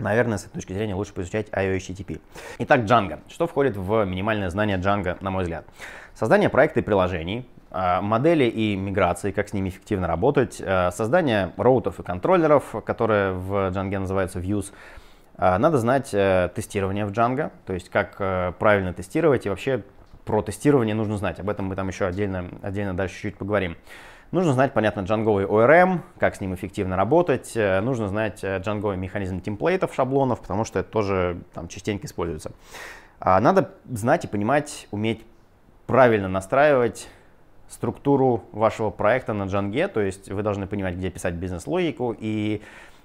Наверное, 0.00 0.38
с 0.38 0.46
этой 0.46 0.54
точки 0.54 0.72
зрения 0.72 0.94
лучше 0.94 1.14
поизучать 1.14 1.48
IO 1.50 1.76
HTTP. 1.76 2.20
Итак, 2.58 2.80
Django. 2.80 3.20
Что 3.28 3.46
входит 3.46 3.76
в 3.76 4.04
минимальное 4.04 4.50
знание 4.50 4.78
Django, 4.78 5.16
на 5.20 5.30
мой 5.30 5.44
взгляд? 5.44 5.64
Создание 6.14 6.48
проекта 6.48 6.78
и 6.78 6.82
приложений, 6.84 7.44
а, 7.72 8.00
модели 8.00 8.44
и 8.44 8.76
миграции, 8.76 9.32
как 9.32 9.48
с 9.48 9.52
ними 9.52 9.68
эффективно 9.68 10.06
работать, 10.06 10.62
а, 10.64 10.92
создание 10.92 11.52
роутов 11.56 11.98
и 11.98 12.04
контроллеров, 12.04 12.72
которые 12.84 13.32
в 13.32 13.72
Django 13.72 13.98
называются 13.98 14.38
views. 14.38 14.72
А, 15.36 15.58
надо 15.58 15.78
знать 15.78 16.10
э, 16.14 16.50
тестирование 16.54 17.04
в 17.04 17.10
Django, 17.10 17.50
то 17.66 17.72
есть 17.72 17.88
как 17.88 18.14
э, 18.20 18.52
правильно 18.60 18.92
тестировать 18.92 19.46
и 19.46 19.48
вообще 19.48 19.82
про 20.24 20.40
тестирование 20.42 20.94
нужно 20.94 21.16
знать. 21.16 21.40
Об 21.40 21.50
этом 21.50 21.66
мы 21.66 21.74
там 21.74 21.88
еще 21.88 22.06
отдельно, 22.06 22.48
отдельно 22.62 22.94
дальше 22.94 23.16
чуть-чуть 23.16 23.36
поговорим. 23.36 23.76
Нужно 24.30 24.52
знать, 24.52 24.72
понятно, 24.72 25.00
джанговый 25.00 25.46
ORM, 25.46 25.98
как 26.20 26.36
с 26.36 26.40
ним 26.40 26.54
эффективно 26.54 26.94
работать. 26.94 27.56
Э, 27.56 27.80
нужно 27.80 28.06
знать 28.06 28.44
джанговый 28.44 28.96
механизм 28.96 29.40
темплейтов, 29.40 29.92
шаблонов, 29.92 30.40
потому 30.42 30.64
что 30.64 30.78
это 30.78 30.90
тоже 30.90 31.40
там 31.52 31.66
частенько 31.66 32.06
используется. 32.06 32.52
Надо 33.18 33.70
знать 33.88 34.24
и 34.26 34.28
понимать, 34.28 34.86
уметь 34.90 35.24
правильно 35.86 36.28
настраивать 36.28 37.08
структуру 37.68 38.44
вашего 38.52 38.90
проекта 38.90 39.32
на 39.32 39.44
джанге, 39.44 39.88
то 39.88 40.00
есть 40.00 40.30
вы 40.30 40.42
должны 40.42 40.66
понимать, 40.66 40.94
где 40.96 41.10
писать 41.10 41.34
бизнес-логику 41.34 42.14
и 42.18 42.62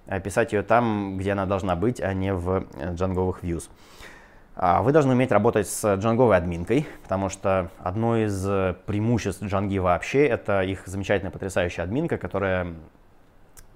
э, 0.07 0.19
писать 0.19 0.53
ее 0.53 0.63
там, 0.63 1.17
где 1.17 1.31
она 1.31 1.45
должна 1.45 1.75
быть, 1.75 2.01
а 2.01 2.13
не 2.13 2.33
в 2.33 2.65
э, 2.75 2.93
джанговых 2.93 3.43
views. 3.43 3.69
А, 4.55 4.81
вы 4.81 4.91
должны 4.91 5.13
уметь 5.13 5.31
работать 5.31 5.69
с 5.69 5.95
джанговой 5.95 6.35
админкой, 6.35 6.85
потому 7.03 7.29
что 7.29 7.71
одно 7.79 8.17
из 8.17 8.43
преимуществ 8.85 9.41
джанги 9.43 9.77
вообще 9.77 10.27
это 10.27 10.61
их 10.61 10.85
замечательная, 10.85 11.31
потрясающая 11.31 11.83
админка, 11.83 12.17
которая 12.17 12.75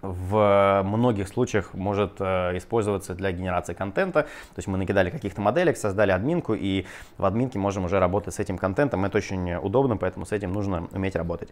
в 0.03 0.81
многих 0.83 1.29
случаях 1.29 1.73
может 1.73 2.19
э, 2.19 2.57
использоваться 2.57 3.15
для 3.15 3.31
генерации 3.31 3.73
контента. 3.73 4.23
То 4.23 4.57
есть 4.57 4.67
мы 4.67 4.77
накидали 4.77 5.09
каких-то 5.09 5.39
моделек, 5.39 5.77
создали 5.77 6.11
админку, 6.11 6.53
и 6.53 6.85
в 7.17 7.23
админке 7.25 7.57
можем 7.57 7.85
уже 7.85 7.99
работать 7.99 8.35
с 8.35 8.39
этим 8.39 8.57
контентом. 8.57 9.05
Это 9.05 9.17
очень 9.17 9.55
удобно, 9.55 9.95
поэтому 9.95 10.25
с 10.25 10.33
этим 10.33 10.51
нужно 10.51 10.87
уметь 10.91 11.15
работать. 11.15 11.49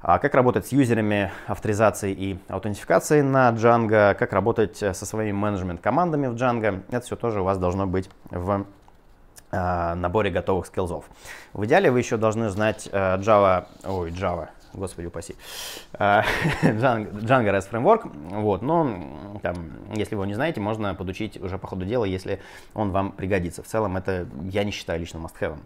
А 0.00 0.18
как 0.18 0.34
работать 0.34 0.66
с 0.66 0.72
юзерами 0.72 1.32
авторизации 1.46 2.12
и 2.12 2.38
аутентификации 2.48 3.20
на 3.20 3.50
Django, 3.50 4.14
как 4.14 4.32
работать 4.32 4.76
со 4.76 4.94
своими 4.94 5.32
менеджмент-командами 5.32 6.28
в 6.28 6.34
Django, 6.34 6.82
это 6.88 7.04
все 7.04 7.16
тоже 7.16 7.40
у 7.42 7.44
вас 7.44 7.58
должно 7.58 7.86
быть 7.86 8.08
в 8.30 8.64
э, 9.50 9.94
наборе 9.94 10.30
готовых 10.30 10.66
скиллзов. 10.66 11.04
В 11.52 11.64
идеале 11.66 11.90
вы 11.90 11.98
еще 11.98 12.16
должны 12.16 12.48
знать 12.50 12.88
э, 12.90 13.18
Java, 13.18 13.66
ой, 13.84 14.10
Java, 14.12 14.48
господи 14.76 15.06
упаси, 15.06 15.36
Django, 15.92 17.10
Django 17.12 17.50
REST 17.50 17.70
Framework, 17.70 18.10
вот, 18.40 18.62
но 18.62 19.38
там, 19.42 19.72
если 19.94 20.14
вы 20.14 20.22
его 20.22 20.26
не 20.26 20.34
знаете, 20.34 20.60
можно 20.60 20.94
подучить 20.94 21.40
уже 21.40 21.58
по 21.58 21.66
ходу 21.66 21.84
дела, 21.84 22.04
если 22.04 22.40
он 22.74 22.90
вам 22.90 23.12
пригодится. 23.12 23.62
В 23.62 23.66
целом 23.66 23.96
это 23.96 24.26
я 24.50 24.64
не 24.64 24.70
считаю 24.70 25.00
лично 25.00 25.18
must-have. 25.18 25.58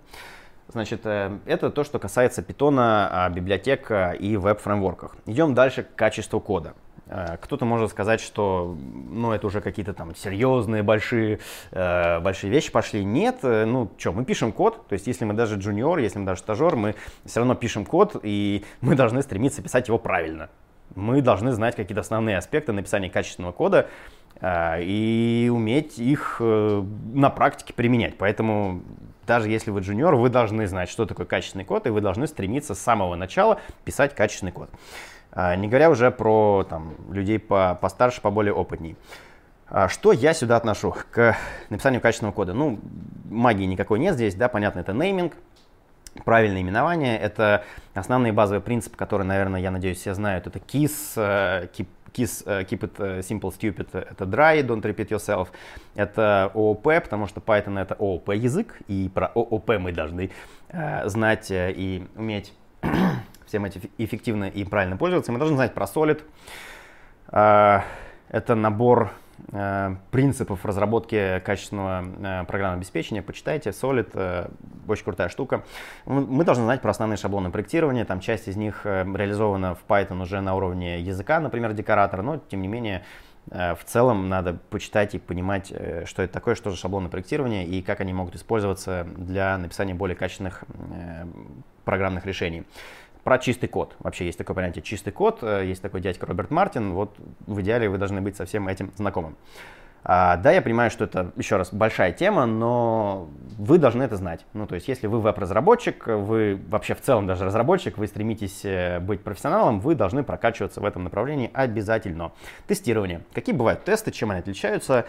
Значит, 0.73 1.01
э, 1.05 1.39
это 1.47 1.71
то, 1.71 1.83
что 1.83 1.99
касается 1.99 2.43
питона, 2.43 3.09
а, 3.25 3.29
библиотек 3.29 3.91
а, 3.91 4.13
и 4.13 4.37
веб-фреймворках. 4.37 5.17
Идем 5.27 5.55
дальше 5.55 5.83
к 5.83 5.97
качеству 5.97 6.41
кода. 6.41 6.75
Э, 7.11 7.37
кто-то 7.41 7.65
может 7.65 7.91
сказать, 7.91 8.21
что 8.21 8.77
ну, 9.11 9.33
это 9.33 9.47
уже 9.47 9.61
какие-то 9.61 9.93
там 9.93 10.15
серьезные, 10.15 10.85
большие, 10.85 11.41
э, 11.73 12.21
большие 12.21 12.51
вещи 12.51 12.71
пошли. 12.71 13.05
Нет, 13.05 13.41
ну 13.43 13.91
что, 13.99 14.13
мы 14.13 14.25
пишем 14.25 14.53
код, 14.53 14.87
то 14.87 14.93
есть 14.93 15.09
если 15.09 15.25
мы 15.25 15.35
даже 15.35 15.57
джуниор, 15.57 15.99
если 15.99 16.19
мы 16.19 16.27
даже 16.27 16.41
стажер, 16.41 16.77
мы 16.77 16.95
все 17.25 17.41
равно 17.41 17.57
пишем 17.57 17.85
код, 17.85 18.17
и 18.23 18.65
мы 18.81 18.95
должны 18.95 19.23
стремиться 19.23 19.61
писать 19.61 19.89
его 19.89 19.99
правильно. 19.99 20.49
Мы 20.95 21.21
должны 21.21 21.53
знать 21.53 21.77
какие-то 21.77 22.01
основные 22.01 22.37
аспекты 22.37 22.73
написания 22.73 23.11
качественного 23.11 23.53
кода, 23.53 23.89
и 24.43 25.51
уметь 25.53 25.99
их 25.99 26.41
на 26.41 27.31
практике 27.31 27.75
применять. 27.75 28.17
Поэтому 28.17 28.83
даже 29.27 29.49
если 29.51 29.71
вы 29.71 29.81
джуниор, 29.81 30.17
вы 30.17 30.31
должны 30.31 30.67
знать, 30.67 30.89
что 30.89 31.07
такое 31.07 31.27
качественный 31.27 31.65
код, 31.65 31.87
и 31.87 31.91
вы 31.91 32.01
должны 32.01 32.27
стремиться 32.27 32.75
с 32.75 32.81
самого 32.81 33.15
начала 33.15 33.61
писать 33.85 34.15
качественный 34.15 34.51
код. 34.51 34.71
А, 35.33 35.55
не 35.57 35.69
говоря 35.69 35.91
уже 35.91 36.11
про 36.11 36.67
там, 36.69 36.95
людей 37.11 37.39
по, 37.39 37.79
постарше, 37.81 38.21
поболее 38.21 38.53
опытней. 38.53 38.97
А, 39.69 39.89
что 39.89 40.13
я 40.13 40.35
сюда 40.35 40.57
отношу 40.57 40.95
к 41.13 41.37
написанию 41.69 42.01
качественного 42.01 42.35
кода? 42.35 42.53
Ну, 42.53 42.81
магии 43.31 43.67
никакой 43.67 44.01
нет 44.01 44.15
здесь, 44.15 44.35
да, 44.35 44.49
понятно, 44.49 44.81
это 44.81 44.93
нейминг, 44.93 45.35
правильное 46.25 46.63
именование. 46.63 47.19
Это 47.19 47.65
основные 47.95 48.33
базовые 48.33 48.61
принципы, 48.61 48.97
которые, 48.97 49.27
наверное, 49.27 49.61
я 49.61 49.71
надеюсь, 49.71 49.99
все 49.99 50.15
знают. 50.15 50.47
Это 50.47 50.59
KISS, 50.59 51.13
э, 51.17 51.69
keep, 51.77 51.87
KISS, 52.13 52.43
э, 52.47 52.65
keep 52.65 52.81
it 52.81 52.95
э, 52.99 53.21
simple, 53.21 53.53
stupid, 53.57 53.89
это 53.93 54.25
dry, 54.25 54.67
don't 54.67 54.83
repeat 54.83 55.09
yourself. 55.11 55.49
Это 55.95 56.51
OOP, 56.55 57.01
потому 57.01 57.29
что 57.29 57.41
Python 57.41 57.81
это 57.81 57.95
OOP 57.95 58.37
язык, 58.37 58.79
и 58.89 59.09
про 59.13 59.31
OOP 59.35 59.79
мы 59.79 59.93
должны 59.93 60.31
знать 61.07 61.49
и 61.51 62.07
уметь 62.15 62.53
всем 63.51 63.65
этим 63.65 63.83
эффективно 63.99 64.45
и 64.45 64.65
правильно 64.65 64.97
пользоваться. 64.97 65.33
Мы 65.33 65.39
должны 65.39 65.57
знать 65.57 65.75
про 65.75 65.85
Solid. 65.87 66.23
Это 67.29 68.55
набор 68.55 69.13
Э, 69.53 69.97
принципов 70.11 70.65
разработки 70.65 71.41
качественного 71.45 72.05
э, 72.05 72.45
программного 72.45 72.79
обеспечения, 72.79 73.23
почитайте. 73.23 73.71
Solid 73.71 74.11
э, 74.15 74.49
очень 74.87 75.05
крутая 75.05 75.29
штука. 75.29 75.65
Мы 76.07 76.45
должны 76.45 76.65
знать 76.65 76.83
про 76.83 76.91
основные 76.91 77.17
шаблоны 77.17 77.51
проектирования. 77.51 78.05
Там 78.05 78.21
часть 78.21 78.49
из 78.49 78.57
них 78.57 78.85
реализована 78.85 79.75
в 79.75 79.85
Python 79.89 80.23
уже 80.23 80.41
на 80.41 80.55
уровне 80.55 81.01
языка, 81.01 81.41
например, 81.41 81.73
декоратора, 81.73 82.23
но 82.23 82.39
тем 82.39 82.63
не 82.63 82.69
менее 82.69 83.05
в 83.47 83.81
целом 83.87 84.29
надо 84.29 84.59
почитать 84.69 85.15
и 85.15 85.19
понимать, 85.19 85.73
что 86.05 86.23
это 86.23 86.33
такое, 86.33 86.55
что 86.55 86.71
же 86.71 86.77
шаблоны 86.77 87.09
проектирования 87.09 87.67
и 87.67 87.83
как 87.83 88.01
они 88.01 88.13
могут 88.13 88.37
использоваться 88.37 89.07
для 89.17 89.57
написания 89.59 89.95
более 89.95 90.15
качественных 90.15 90.65
программных 91.85 92.27
решений. 92.27 92.65
Про 93.25 93.39
чистый 93.39 93.69
код. 93.69 93.97
Вообще 93.99 94.27
есть 94.27 94.39
такое 94.39 94.55
понятие 94.55 94.83
чистый 94.83 95.11
код. 95.11 95.41
Э, 95.43 95.65
есть 95.67 95.83
такой 95.83 96.01
дядька 96.01 96.27
Роберт 96.27 96.51
Мартин. 96.51 96.93
Вот 96.93 97.17
в 97.47 97.61
идеале 97.61 97.89
вы 97.89 97.99
должны 97.99 98.21
быть 98.21 98.37
со 98.37 98.47
всем 98.47 98.69
этим 98.69 98.93
знакомым. 98.97 99.37
А, 100.03 100.37
да, 100.39 100.51
я 100.53 100.63
понимаю, 100.63 100.91
что 100.91 101.05
это, 101.05 101.31
еще 101.37 101.57
раз, 101.57 101.75
большая 101.75 102.13
тема, 102.13 102.47
но 102.47 103.29
вы 103.59 103.77
должны 103.77 104.03
это 104.03 104.17
знать. 104.17 104.47
Ну, 104.55 104.67
то 104.67 104.75
есть, 104.75 104.89
если 104.89 105.07
вы 105.07 105.21
веб-разработчик, 105.21 106.07
вы 106.07 106.59
вообще 106.69 106.95
в 106.95 107.03
целом 107.03 107.27
даже 107.27 107.45
разработчик, 107.45 107.99
вы 107.99 108.07
стремитесь 108.07 108.65
э, 108.65 108.99
быть 109.01 109.23
профессионалом, 109.23 109.81
вы 109.81 109.95
должны 109.95 110.23
прокачиваться 110.23 110.81
в 110.81 110.87
этом 110.87 111.05
направлении 111.05 111.51
обязательно. 111.53 112.33
Тестирование. 112.67 113.23
Какие 113.35 113.55
бывают 113.55 113.85
тесты, 113.85 114.11
чем 114.11 114.31
они 114.31 114.41
отличаются 114.41 115.05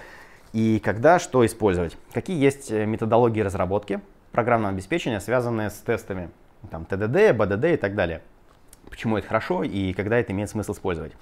и 0.52 0.82
когда 0.84 1.20
что 1.20 1.46
использовать? 1.46 1.98
Какие 2.14 2.42
есть 2.42 2.70
э, 2.72 2.86
методологии 2.86 3.42
разработки 3.42 4.02
программного 4.34 4.74
обеспечения, 4.74 5.22
связанные 5.22 5.70
с 5.70 5.76
тестами? 5.76 6.30
Там 6.70 6.86
TDD, 6.90 7.36
BDD 7.36 7.74
и 7.74 7.78
так 7.78 7.96
далее. 7.96 8.22
Почему 8.90 9.18
это 9.18 9.28
хорошо 9.28 9.64
и 9.64 9.94
когда 9.94 10.18
это 10.18 10.32
имеет 10.34 10.50
смысл 10.50 10.74
использовать. 10.74 11.14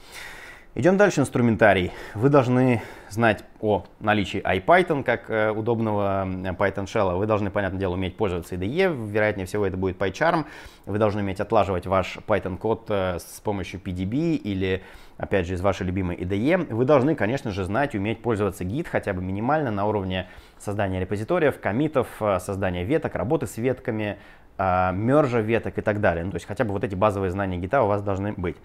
Идем 0.76 0.98
дальше, 0.98 1.22
инструментарий. 1.22 1.92
Вы 2.14 2.30
должны 2.30 2.84
знать 3.10 3.44
о 3.60 3.86
наличии 4.00 4.40
IPython 4.40 5.04
как 5.04 5.28
э, 5.28 5.50
удобного 5.50 6.26
Python 6.28 6.86
shell. 6.86 7.18
Вы 7.18 7.26
должны, 7.26 7.50
понятное 7.50 7.80
дело, 7.80 7.96
уметь 7.96 8.16
пользоваться 8.16 8.54
IDE. 8.54 9.10
Вероятнее 9.12 9.48
всего, 9.48 9.66
это 9.66 9.78
будет 9.78 9.98
PyCharm. 9.98 10.46
Вы 10.86 11.00
должны 11.00 11.22
уметь 11.22 11.40
отлаживать 11.40 11.88
ваш 11.88 12.18
Python 12.18 12.58
код 12.58 12.86
э, 12.90 13.18
с 13.18 13.40
помощью 13.40 13.80
PDB 13.80 14.36
или, 14.36 14.84
опять 15.18 15.48
же, 15.48 15.56
из 15.56 15.62
вашей 15.62 15.88
любимой 15.88 16.16
IDE. 16.16 16.72
Вы 16.72 16.86
должны, 16.86 17.16
конечно 17.16 17.50
же, 17.50 17.66
знать, 17.66 17.96
уметь 17.96 18.22
пользоваться 18.22 18.64
Git 18.64 18.88
хотя 18.90 19.14
бы 19.14 19.24
минимально 19.24 19.72
на 19.72 19.88
уровне 19.88 20.28
создания 20.60 21.00
репозиториев, 21.00 21.60
комитов, 21.60 22.08
э, 22.22 22.40
создания 22.40 22.84
веток, 22.84 23.16
работы 23.16 23.48
с 23.48 23.58
ветками, 23.58 24.20
мержа 24.60 25.40
веток 25.40 25.78
и 25.78 25.82
так 25.82 26.02
далее. 26.02 26.26
Ну, 26.26 26.32
то 26.32 26.36
есть 26.36 26.46
хотя 26.46 26.66
бы 26.66 26.74
вот 26.74 26.84
эти 26.84 26.96
базовые 26.96 27.32
знания 27.32 27.58
гита 27.58 27.82
у 27.82 27.88
вас 27.88 28.02
должны 28.02 28.34
быть. 28.34 28.58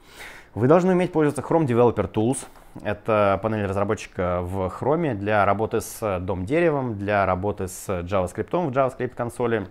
Вы 0.55 0.69
должны 0.69 0.93
уметь 0.93 1.13
пользоваться 1.13 1.43
Chrome 1.43 1.67
Developer 1.67 2.11
Tools. 2.11 2.47
Это 2.83 3.39
панель 3.43 3.67
разработчика 3.67 4.41
в 4.43 4.73
Chrome 4.81 5.15
для 5.15 5.45
работы 5.45 5.81
с 5.81 6.21
дом-деревом, 6.21 6.99
для 6.99 7.27
работы 7.27 7.69
с 7.69 7.89
JavaScript 7.89 8.51
в 8.51 8.71
JavaScript 8.71 9.15
консоли 9.15 9.67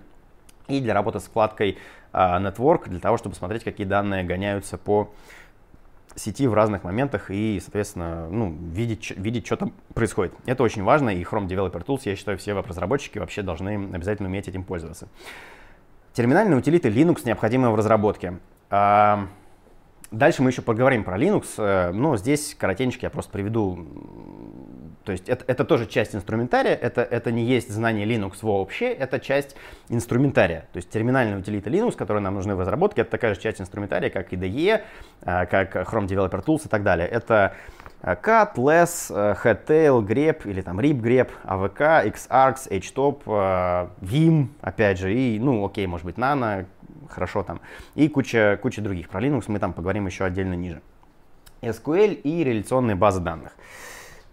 и 0.67 0.79
для 0.79 0.93
работы 0.93 1.19
с 1.19 1.23
вкладкой 1.23 1.77
uh, 2.13 2.41
Network, 2.41 2.89
для 2.89 2.99
того, 2.99 3.17
чтобы 3.17 3.35
смотреть, 3.35 3.63
какие 3.63 3.85
данные 3.85 4.23
гоняются 4.23 4.77
по 4.77 5.11
сети 6.15 6.47
в 6.47 6.53
разных 6.53 6.83
моментах 6.83 7.31
и, 7.31 7.59
соответственно, 7.61 8.27
ну, 8.29 8.55
видеть, 8.71 9.11
видеть, 9.17 9.45
что 9.45 9.57
там 9.57 9.73
происходит. 9.93 10.33
Это 10.45 10.63
очень 10.63 10.83
важно, 10.83 11.09
и 11.09 11.23
Chrome 11.23 11.47
Developer 11.47 11.83
Tools, 11.83 12.01
я 12.05 12.15
считаю, 12.15 12.37
все 12.37 12.53
веб-разработчики 12.53 13.17
вообще 13.17 13.41
должны 13.41 13.89
обязательно 13.93 14.29
уметь 14.29 14.47
этим 14.47 14.63
пользоваться. 14.63 15.07
Терминальные 16.13 16.57
утилиты 16.57 16.89
Linux 16.89 17.21
необходимы 17.25 17.71
в 17.71 17.75
разработке. 17.75 18.39
А, 18.69 19.27
дальше 20.11 20.43
мы 20.43 20.51
еще 20.51 20.61
поговорим 20.61 21.03
про 21.03 21.17
Linux, 21.17 21.45
э, 21.57 21.91
но 21.91 22.17
здесь 22.17 22.55
коротенько 22.57 22.99
я 23.01 23.09
просто 23.09 23.31
приведу. 23.31 23.79
То 25.03 25.11
есть 25.11 25.27
это, 25.27 25.43
это 25.47 25.65
тоже 25.65 25.85
часть 25.85 26.15
инструментария, 26.15 26.73
это, 26.73 27.01
это 27.01 27.31
не 27.31 27.43
есть 27.43 27.69
знание 27.69 28.05
Linux 28.05 28.37
вообще, 28.41 28.87
это 28.87 29.19
часть 29.19 29.55
инструментария. 29.89 30.61
То 30.71 30.77
есть 30.77 30.89
терминальные 30.89 31.37
утилиты 31.37 31.69
Linux, 31.69 31.95
которые 31.95 32.23
нам 32.23 32.35
нужны 32.35 32.55
в 32.55 32.59
разработке, 32.59 33.01
это 33.01 33.11
такая 33.11 33.35
же 33.35 33.41
часть 33.41 33.59
инструментария, 33.59 34.09
как 34.09 34.31
IDE, 34.31 34.81
э, 35.21 35.45
как 35.45 35.75
Chrome 35.75 36.07
Developer 36.07 36.43
Tools 36.43 36.65
и 36.65 36.69
так 36.69 36.83
далее. 36.83 37.07
Это 37.07 37.55
Cat, 38.01 38.55
Less, 38.55 39.09
Headtail, 39.43 40.05
Grep 40.05 40.49
или 40.49 40.61
там 40.61 40.79
Rip 40.79 41.01
Grep, 41.01 41.29
AVK, 41.43 42.13
Xargs, 42.13 42.69
HTOP, 42.69 43.89
Vim, 44.01 44.47
опять 44.61 44.99
же, 44.99 45.13
и, 45.13 45.39
ну, 45.39 45.65
окей, 45.65 45.87
может 45.87 46.05
быть, 46.05 46.17
Nano, 46.17 46.65
хорошо 47.09 47.43
там, 47.43 47.61
и 47.95 48.07
куча, 48.09 48.59
куча 48.61 48.81
других. 48.81 49.09
Про 49.09 49.21
Linux 49.21 49.45
мы 49.47 49.59
там 49.59 49.73
поговорим 49.73 50.05
еще 50.05 50.25
отдельно 50.25 50.53
ниже. 50.53 50.81
SQL 51.61 52.13
и 52.13 52.43
реляционные 52.43 52.95
базы 52.95 53.21
данных. 53.21 53.53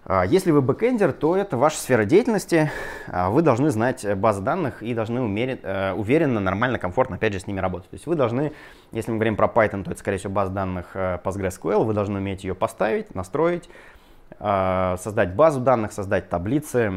А, 0.05 0.25
если 0.25 0.51
вы 0.51 0.63
бэкэндер, 0.63 1.13
то 1.13 1.37
это 1.37 1.57
ваша 1.57 1.77
сфера 1.77 2.05
деятельности. 2.05 2.71
А, 3.07 3.31
вы 3.31 3.43
должны 3.43 3.71
знать 3.71 4.07
базы 4.17 4.41
данных 4.41 4.83
и 4.83 4.95
должны 4.95 5.21
уметь, 5.21 5.61
э, 5.63 5.93
уверенно, 5.93 6.41
нормально, 6.41 6.79
комфортно, 6.79 7.17
опять 7.17 7.35
же, 7.35 7.41
с 7.41 7.47
ними 7.47 7.61
работать. 7.61 7.91
То 7.91 7.95
есть 7.95 8.07
вы 8.07 8.15
должны, 8.15 8.53
если 8.93 9.11
мы 9.11 9.19
говорим 9.19 9.37
про 9.37 9.47
Python, 9.47 9.85
то 9.85 9.91
это, 9.91 10.01
скорее 10.01 10.17
всего, 10.17 10.33
база 10.33 10.53
данных 10.53 10.91
э, 10.95 11.19
PostgreSQL. 11.23 11.85
Вы 11.85 11.93
должны 11.93 12.19
уметь 12.19 12.45
ее 12.45 12.55
поставить, 12.55 13.15
настроить, 13.15 13.69
а, 14.39 14.97
создать 14.97 15.35
базу 15.35 15.61
данных, 15.61 15.93
создать 15.93 16.31
таблицы, 16.31 16.93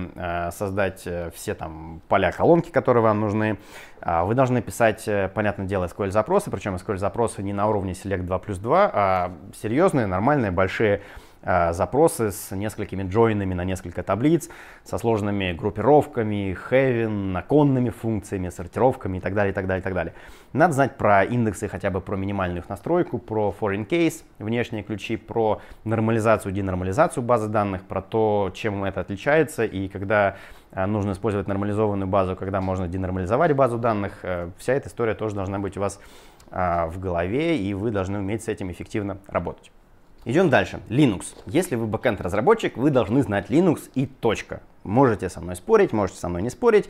создать 0.51 1.01
э, 1.05 1.31
все 1.35 1.55
там 1.55 2.01
поля, 2.07 2.31
колонки, 2.31 2.69
которые 2.69 3.03
вам 3.03 3.19
нужны. 3.19 3.57
Вы 4.05 4.35
должны 4.35 4.61
писать, 4.61 5.07
понятное 5.33 5.65
дело, 5.65 5.85
SQL-запросы, 5.85 6.51
причем 6.51 6.75
SQL-запросы 6.75 7.41
не 7.41 7.53
на 7.53 7.67
уровне 7.67 7.93
Select 7.93 8.23
2 8.23 8.39
плюс 8.39 8.57
2, 8.59 8.91
а 8.93 9.31
серьезные, 9.53 10.07
нормальные, 10.07 10.51
большие 10.51 11.01
Э, 11.01 11.32
запросы 11.43 12.31
с 12.31 12.51
несколькими 12.55 13.03
джойнами 13.03 13.53
на 13.53 13.65
несколько 13.65 14.01
таблиц, 14.01 14.49
со 14.83 14.97
сложными 14.97 15.51
группировками, 15.51 16.57
having, 16.69 17.31
наконными 17.31 17.89
функциями, 17.89 18.49
сортировками 18.49 19.17
и 19.17 19.19
так 19.19 19.33
далее, 19.33 19.51
и 19.51 19.53
так 19.53 19.67
далее, 19.67 19.81
и 19.81 19.83
так 19.83 19.93
далее. 19.93 20.13
Надо 20.53 20.73
знать 20.73 20.97
про 20.97 21.23
индексы, 21.23 21.67
хотя 21.67 21.89
бы 21.89 21.99
про 21.99 22.15
минимальную 22.15 22.61
их 22.61 22.69
настройку, 22.69 23.17
про 23.19 23.53
foreign 23.59 23.87
case, 23.87 24.23
внешние 24.39 24.83
ключи, 24.83 25.17
про 25.17 25.61
нормализацию, 25.83 26.51
денормализацию 26.51 27.23
базы 27.23 27.49
данных, 27.49 27.83
про 27.83 28.01
то, 28.01 28.51
чем 28.53 28.83
это 28.85 29.01
отличается 29.01 29.65
и 29.65 29.89
когда 29.89 30.37
э, 30.71 30.85
нужно 30.85 31.11
использовать 31.11 31.47
нормализованную 31.47 32.07
базу, 32.07 32.35
когда 32.35 32.61
можно 32.61 32.87
денормализовать 32.87 33.53
базу 33.53 33.77
данных. 33.77 34.19
Э, 34.23 34.49
вся 34.57 34.73
эта 34.73 34.87
история 34.87 35.13
тоже 35.13 35.35
должна 35.35 35.59
быть 35.59 35.77
у 35.77 35.81
вас 35.81 35.99
в 36.51 36.99
голове, 36.99 37.57
и 37.57 37.73
вы 37.73 37.89
должны 37.89 38.19
уметь 38.19 38.43
с 38.43 38.47
этим 38.47 38.71
эффективно 38.71 39.17
работать. 39.27 39.71
Идем 40.25 40.49
дальше. 40.49 40.79
Linux. 40.87 41.35
Если 41.45 41.75
вы 41.75 41.85
бэкенд 41.85 42.21
разработчик, 42.21 42.77
вы 42.77 42.91
должны 42.91 43.21
знать 43.23 43.49
Linux 43.49 43.89
и 43.93 44.05
точка. 44.05 44.61
Можете 44.83 45.29
со 45.29 45.41
мной 45.41 45.57
спорить, 45.57 45.91
можете 45.91 46.19
со 46.19 46.29
мной 46.29 46.41
не 46.41 46.49
спорить. 46.49 46.89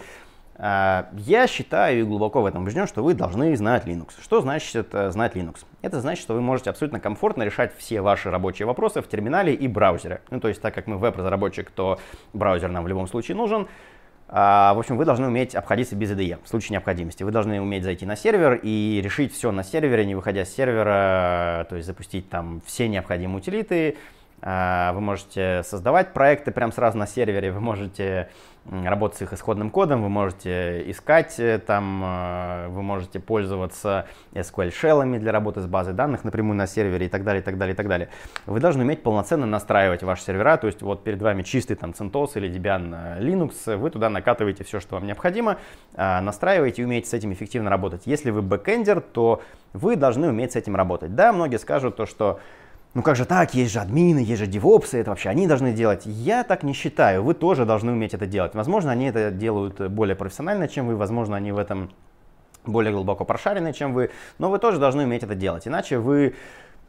А, 0.56 1.10
я 1.13 1.48
считаю 1.48 2.02
и 2.02 2.04
глубоко 2.04 2.43
в 2.43 2.46
этом 2.46 2.62
убежден, 2.62 2.86
что 2.86 3.04
вы 3.04 3.15
должны 3.15 3.56
знать 3.56 3.86
Linux. 3.86 4.12
Что 4.22 4.41
значит 4.41 4.76
это 4.76 5.10
знать 5.10 5.36
Linux? 5.36 5.65
Это 5.82 6.00
значит, 6.00 6.22
что 6.22 6.36
вы 6.36 6.41
можете 6.41 6.69
абсолютно 6.69 7.00
комфортно 7.00 7.41
решать 7.41 7.76
все 7.76 8.02
ваши 8.02 8.30
рабочие 8.30 8.67
вопросы 8.67 9.02
в 9.02 9.08
терминале 9.08 9.56
и 9.56 9.67
браузере. 9.67 10.22
Ну, 10.30 10.39
то 10.39 10.48
есть, 10.48 10.62
так 10.62 10.76
как 10.76 10.86
мы 10.86 10.98
веб-разработчик, 11.00 11.72
то 11.72 12.00
браузер 12.34 12.69
нам 12.69 12.84
в 12.84 12.88
любом 12.88 13.08
случае 13.08 13.36
нужен. 13.36 13.67
А, 14.27 14.73
в 14.73 14.79
общем, 14.79 14.97
вы 14.97 15.05
должны 15.05 15.27
уметь 15.27 15.53
обходиться 15.53 15.95
без 15.95 16.12
IDE 16.12 16.39
в 16.43 16.47
случае 16.47 16.73
необходимости. 16.73 17.23
Вы 17.23 17.31
должны 17.31 17.62
уметь 17.62 17.83
зайти 17.83 18.05
на 18.05 18.15
сервер 18.15 18.59
и 18.62 18.99
решить 19.03 19.33
все 19.33 19.51
на 19.51 19.63
сервере, 19.63 20.05
не 20.05 20.15
выходя 20.15 20.45
с 20.45 20.53
сервера, 20.53 21.67
то 21.69 21.75
есть 21.75 21.86
запустить 21.86 22.29
там 22.29 22.62
все 22.65 22.88
необходимые 22.88 23.38
утилиты, 23.38 23.97
а, 24.41 24.91
вы 24.93 25.01
можете 25.01 25.63
создавать 25.63 26.13
проекты 26.13 26.51
прямо 26.51 26.73
сразу 26.73 26.97
на 26.97 27.07
сервере, 27.07 27.51
вы 27.51 27.62
можете 27.62 28.29
работать 28.71 29.17
с 29.17 29.21
их 29.23 29.34
исходным 29.34 29.69
кодом, 29.69 30.02
вы 30.02 30.10
можете 30.10 30.89
искать 30.89 31.38
э, 31.39 31.60
там, 31.60 32.02
э, 32.04 32.67
вы 32.69 32.82
можете 32.82 33.19
пользоваться 33.19 34.08
SQL 34.34 34.71
шеллами 34.71 35.17
для 35.17 35.32
работы 35.32 35.62
с 35.62 35.67
базой 35.67 35.93
данных 35.93 36.23
напрямую 36.23 36.56
на 36.56 36.65
сервере 36.65 37.08
и 37.08 37.10
так 37.10 37.23
далее, 37.23 37.41
и 37.41 37.43
так 37.43 37.58
далее, 37.58 37.73
и 37.73 37.76
так 37.76 37.88
далее. 37.88 38.10
Вы 38.45 38.60
должны 38.60 38.84
уметь 38.84 39.04
полноценно 39.04 39.45
настраивать 39.45 40.04
ваши 40.04 40.23
сервера, 40.23 40.58
то 40.58 40.67
есть 40.67 40.82
вот 40.82 41.04
перед 41.04 41.21
вами 41.21 41.43
чистый 41.43 41.76
там 41.76 41.91
CentOS 41.91 42.32
или 42.36 42.49
Debian 42.49 43.17
э, 43.17 43.21
Linux, 43.21 43.76
вы 43.76 43.89
туда 43.89 44.10
накатываете 44.10 44.63
все, 44.63 44.80
что 44.80 44.95
вам 44.95 45.06
необходимо, 45.06 45.58
настраиваете 45.95 46.82
и 46.82 46.86
умеете 46.86 47.10
с 47.10 47.13
этим 47.13 47.34
эффективно 47.34 47.69
работать. 47.69 48.04
Если 48.06 48.32
вы 48.32 48.41
бэкэндер, 48.41 49.02
то 49.02 49.41
вы 49.73 49.95
должны 49.95 50.30
уметь 50.30 50.54
с 50.54 50.56
этим 50.56 50.76
работать. 50.76 51.15
Да, 51.15 51.34
многие 51.34 51.58
скажут 51.58 51.95
то, 51.95 52.06
что 52.06 52.39
ну 52.93 53.01
как 53.01 53.15
же 53.15 53.25
так, 53.25 53.53
есть 53.53 53.71
же 53.71 53.79
админы, 53.79 54.19
есть 54.19 54.39
же 54.39 54.47
девопсы, 54.47 54.99
это 54.99 55.10
вообще 55.10 55.29
они 55.29 55.47
должны 55.47 55.73
делать. 55.73 56.03
Я 56.06 56.43
так 56.43 56.63
не 56.63 56.73
считаю, 56.73 57.23
вы 57.23 57.34
тоже 57.34 57.65
должны 57.65 57.91
уметь 57.91 58.13
это 58.13 58.25
делать. 58.25 58.53
Возможно, 58.53 58.91
они 58.91 59.06
это 59.06 59.32
делают 59.32 59.79
более 59.91 60.15
профессионально, 60.15 60.67
чем 60.67 60.88
вы, 60.88 60.95
возможно, 60.95 61.36
они 61.36 61.51
в 61.51 61.58
этом 61.58 61.91
более 62.65 62.93
глубоко 62.93 63.25
прошаренные, 63.25 63.73
чем 63.73 63.93
вы, 63.93 64.12
но 64.38 64.49
вы 64.49 64.60
тоже 64.60 64.79
должны 64.79 65.03
уметь 65.03 65.23
это 65.23 65.36
делать, 65.36 65.67
иначе 65.67 65.97
вы 65.97 66.36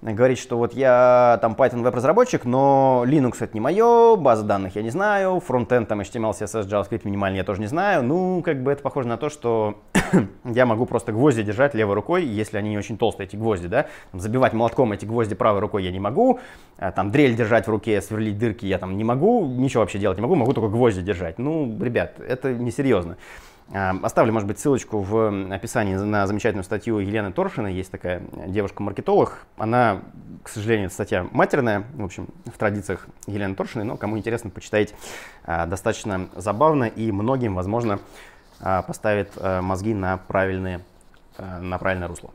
говорить, 0.03 0.39
что 0.39 0.59
вот 0.59 0.75
я 0.75 1.39
там 1.41 1.55
Python 1.55 1.83
веб-разработчик, 1.83 2.45
но 2.45 3.05
Linux 3.07 3.37
это 3.41 3.55
не 3.55 3.61
мое, 3.61 4.17
базы 4.17 4.45
данных 4.45 4.77
я 4.77 4.83
не 4.83 4.91
знаю, 4.91 5.41
фронтенд 5.41 5.89
там 5.89 6.01
HTML, 6.01 6.33
CSS, 6.33 6.69
JavaScript 6.69 7.03
минимально 7.05 7.37
я 7.37 7.45
тоже 7.45 7.61
не 7.61 7.67
знаю. 7.67 8.03
Ну, 8.03 8.43
как 8.43 8.63
бы 8.63 8.73
это 8.73 8.83
похоже 8.83 9.09
на 9.09 9.17
то, 9.17 9.31
что 9.31 9.83
я 10.45 10.67
могу 10.67 10.87
просто 10.87 11.13
гвозди 11.13 11.43
держать 11.43 11.75
левой 11.75 11.95
рукой, 11.95 12.25
если 12.25 12.59
они 12.59 12.71
не 12.71 12.79
очень 12.79 12.99
толстые, 12.99 13.27
эти 13.27 13.37
гвозди, 13.37 13.69
да. 13.69 13.87
Забивать 14.13 14.53
молотком 14.53 14.93
эти 14.93 15.05
гвозди 15.05 15.35
правой 15.35 15.61
рукой 15.61 15.85
я 15.85 15.91
не 15.91 16.01
могу, 16.01 16.41
а, 16.79 16.93
там 16.93 17.11
дрель 17.11 17.35
держать 17.35 17.67
в 17.67 17.71
руке, 17.71 18.01
сверлить 18.03 18.39
дырки 18.39 18.67
я 18.67 18.79
там 18.79 18.97
не 18.97 19.05
могу, 19.05 19.47
ничего 19.47 19.81
вообще 19.81 19.99
делать 19.99 20.19
не 20.19 20.23
могу, 20.23 20.35
могу 20.35 20.53
только 20.53 20.69
гвозди 20.69 21.01
держать. 21.01 21.39
Ну, 21.39 21.79
ребят, 21.83 22.21
это 22.21 22.53
несерьезно. 22.53 23.17
Оставлю, 23.73 24.33
может 24.33 24.47
быть, 24.47 24.59
ссылочку 24.59 24.99
в 25.01 25.53
описании 25.53 25.95
на 25.95 26.27
замечательную 26.27 26.65
статью 26.65 26.99
Елены 26.99 27.33
Торшиной. 27.33 27.73
Есть 27.73 27.91
такая 27.91 28.23
девушка-маркетолог. 28.47 29.47
Она, 29.57 30.03
к 30.43 30.49
сожалению, 30.51 30.91
статья 30.91 31.27
матерная, 31.33 31.85
в 31.95 32.05
общем, 32.05 32.29
в 32.45 32.59
традициях 32.59 33.07
Елены 33.27 33.55
Торшиной, 33.55 33.87
но 33.87 33.97
кому 33.97 34.19
интересно, 34.19 34.51
почитайте. 34.51 34.95
А, 35.45 35.67
достаточно 35.67 36.29
забавно 36.37 36.85
и 36.85 37.11
многим, 37.11 37.55
возможно, 37.55 38.01
а, 38.61 38.83
поставит 38.83 39.33
а, 39.37 39.63
мозги 39.63 39.95
на, 39.95 40.19
правильные, 40.19 40.85
на 41.39 41.79
правильное 41.79 42.07
русло. 42.07 42.31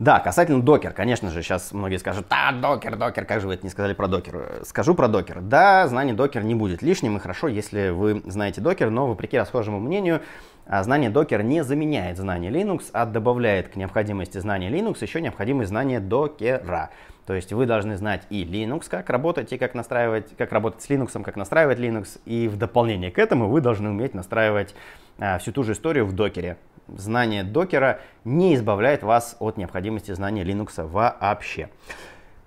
Да, 0.00 0.18
касательно 0.18 0.60
докер, 0.60 0.92
конечно 0.92 1.30
же, 1.30 1.42
сейчас 1.42 1.72
многие 1.72 1.98
скажут, 1.98 2.26
да, 2.28 2.50
докер, 2.50 2.96
докер, 2.96 3.24
как 3.24 3.40
же 3.40 3.46
вы 3.46 3.54
это 3.54 3.64
не 3.64 3.70
сказали 3.70 3.94
про 3.94 4.08
докер? 4.08 4.62
Скажу 4.64 4.94
про 4.94 5.06
докер. 5.06 5.40
Да, 5.40 5.86
знание 5.86 6.14
докер 6.14 6.42
не 6.42 6.56
будет 6.56 6.82
лишним, 6.82 7.16
и 7.16 7.20
хорошо, 7.20 7.46
если 7.46 7.90
вы 7.90 8.20
знаете 8.26 8.60
докер, 8.60 8.90
но 8.90 9.06
вопреки 9.06 9.38
расхожему 9.38 9.78
мнению, 9.78 10.20
а, 10.66 10.82
знание 10.82 11.10
докер 11.10 11.42
не 11.42 11.62
заменяет 11.62 12.16
знание 12.16 12.50
Linux, 12.50 12.86
а 12.92 13.06
добавляет 13.06 13.68
к 13.68 13.76
необходимости 13.76 14.38
знания 14.38 14.68
Linux 14.68 14.96
еще 15.00 15.20
необходимое 15.20 15.66
знание 15.66 16.00
докера. 16.00 16.90
То 17.26 17.34
есть 17.34 17.52
вы 17.52 17.66
должны 17.66 17.96
знать 17.96 18.22
и 18.30 18.44
Linux, 18.44 18.84
как 18.88 19.08
работать, 19.10 19.52
и 19.52 19.58
как 19.58 19.74
настраивать, 19.74 20.36
как 20.36 20.52
работать 20.52 20.82
с 20.82 20.90
Linux, 20.90 21.22
как 21.22 21.36
настраивать 21.36 21.78
Linux, 21.78 22.20
и 22.26 22.48
в 22.48 22.56
дополнение 22.56 23.10
к 23.10 23.18
этому 23.18 23.48
вы 23.48 23.60
должны 23.60 23.90
уметь 23.90 24.14
настраивать 24.14 24.74
а, 25.18 25.38
всю 25.38 25.52
ту 25.52 25.62
же 25.62 25.72
историю 25.72 26.06
в 26.06 26.12
докере 26.12 26.58
знание 26.88 27.44
докера 27.44 28.00
не 28.24 28.54
избавляет 28.54 29.02
вас 29.02 29.36
от 29.38 29.56
необходимости 29.56 30.12
знания 30.12 30.44
Linux 30.44 30.82
вообще. 30.86 31.70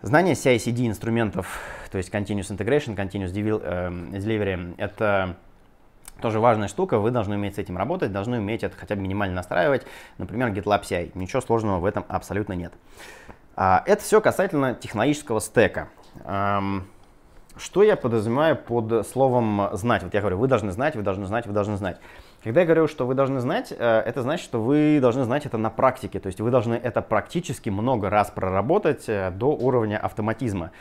Знание 0.02 0.36
CI-CD 0.36 0.88
инструментов, 0.88 1.60
то 1.92 1.98
есть 1.98 2.14
Continuous 2.14 2.56
Integration, 2.56 2.96
Continuous 2.96 3.64
эм, 3.64 4.14
Delivery, 4.14 4.76
это 4.78 5.38
тоже 6.22 6.40
важная 6.40 6.68
штука, 6.68 7.00
вы 7.00 7.12
должны 7.12 7.36
уметь 7.36 7.56
с 7.56 7.58
этим 7.58 7.78
работать, 7.78 8.12
должны 8.12 8.38
уметь 8.38 8.64
это 8.64 8.76
хотя 8.78 8.96
бы 8.96 9.02
минимально 9.02 9.36
настраивать. 9.36 9.86
Например, 10.18 10.50
GitLab 10.50 10.84
CI. 10.84 11.12
Ничего 11.16 11.42
сложного 11.42 11.80
в 11.80 11.86
этом 11.86 12.06
абсолютно 12.08 12.54
нет. 12.54 12.74
А, 13.60 13.82
это 13.88 14.04
все 14.04 14.22
касательно 14.22 14.76
технологического 14.76 15.40
стека. 15.40 15.90
Что 16.24 17.82
я 17.82 17.96
подразумеваю 17.96 18.56
под 18.56 19.08
словом 19.08 19.70
«знать»? 19.74 20.04
Вот 20.04 20.14
я 20.14 20.20
говорю, 20.20 20.38
вы 20.38 20.48
должны 20.48 20.72
знать, 20.72 20.96
вы 20.96 21.02
должны 21.02 21.26
знать, 21.26 21.48
вы 21.48 21.54
должны 21.54 21.76
знать. 21.76 21.98
Когда 22.44 22.62
я 22.62 22.66
говорю, 22.68 22.88
что 22.88 23.08
вы 23.08 23.16
должны 23.16 23.40
знать, 23.40 23.74
э, 23.76 24.00
это 24.06 24.22
значит, 24.22 24.46
что 24.46 24.62
вы 24.62 25.00
должны 25.02 25.24
знать 25.24 25.48
это 25.48 25.58
на 25.58 25.72
практике. 25.72 26.20
То 26.20 26.28
есть 26.28 26.40
вы 26.40 26.52
должны 26.52 26.76
это 26.76 27.02
практически 27.02 27.70
много 27.70 28.12
раз 28.12 28.30
проработать 28.30 29.06
э, 29.10 29.32
до 29.32 29.48
уровня 29.48 29.98
автоматизма. 29.98 30.72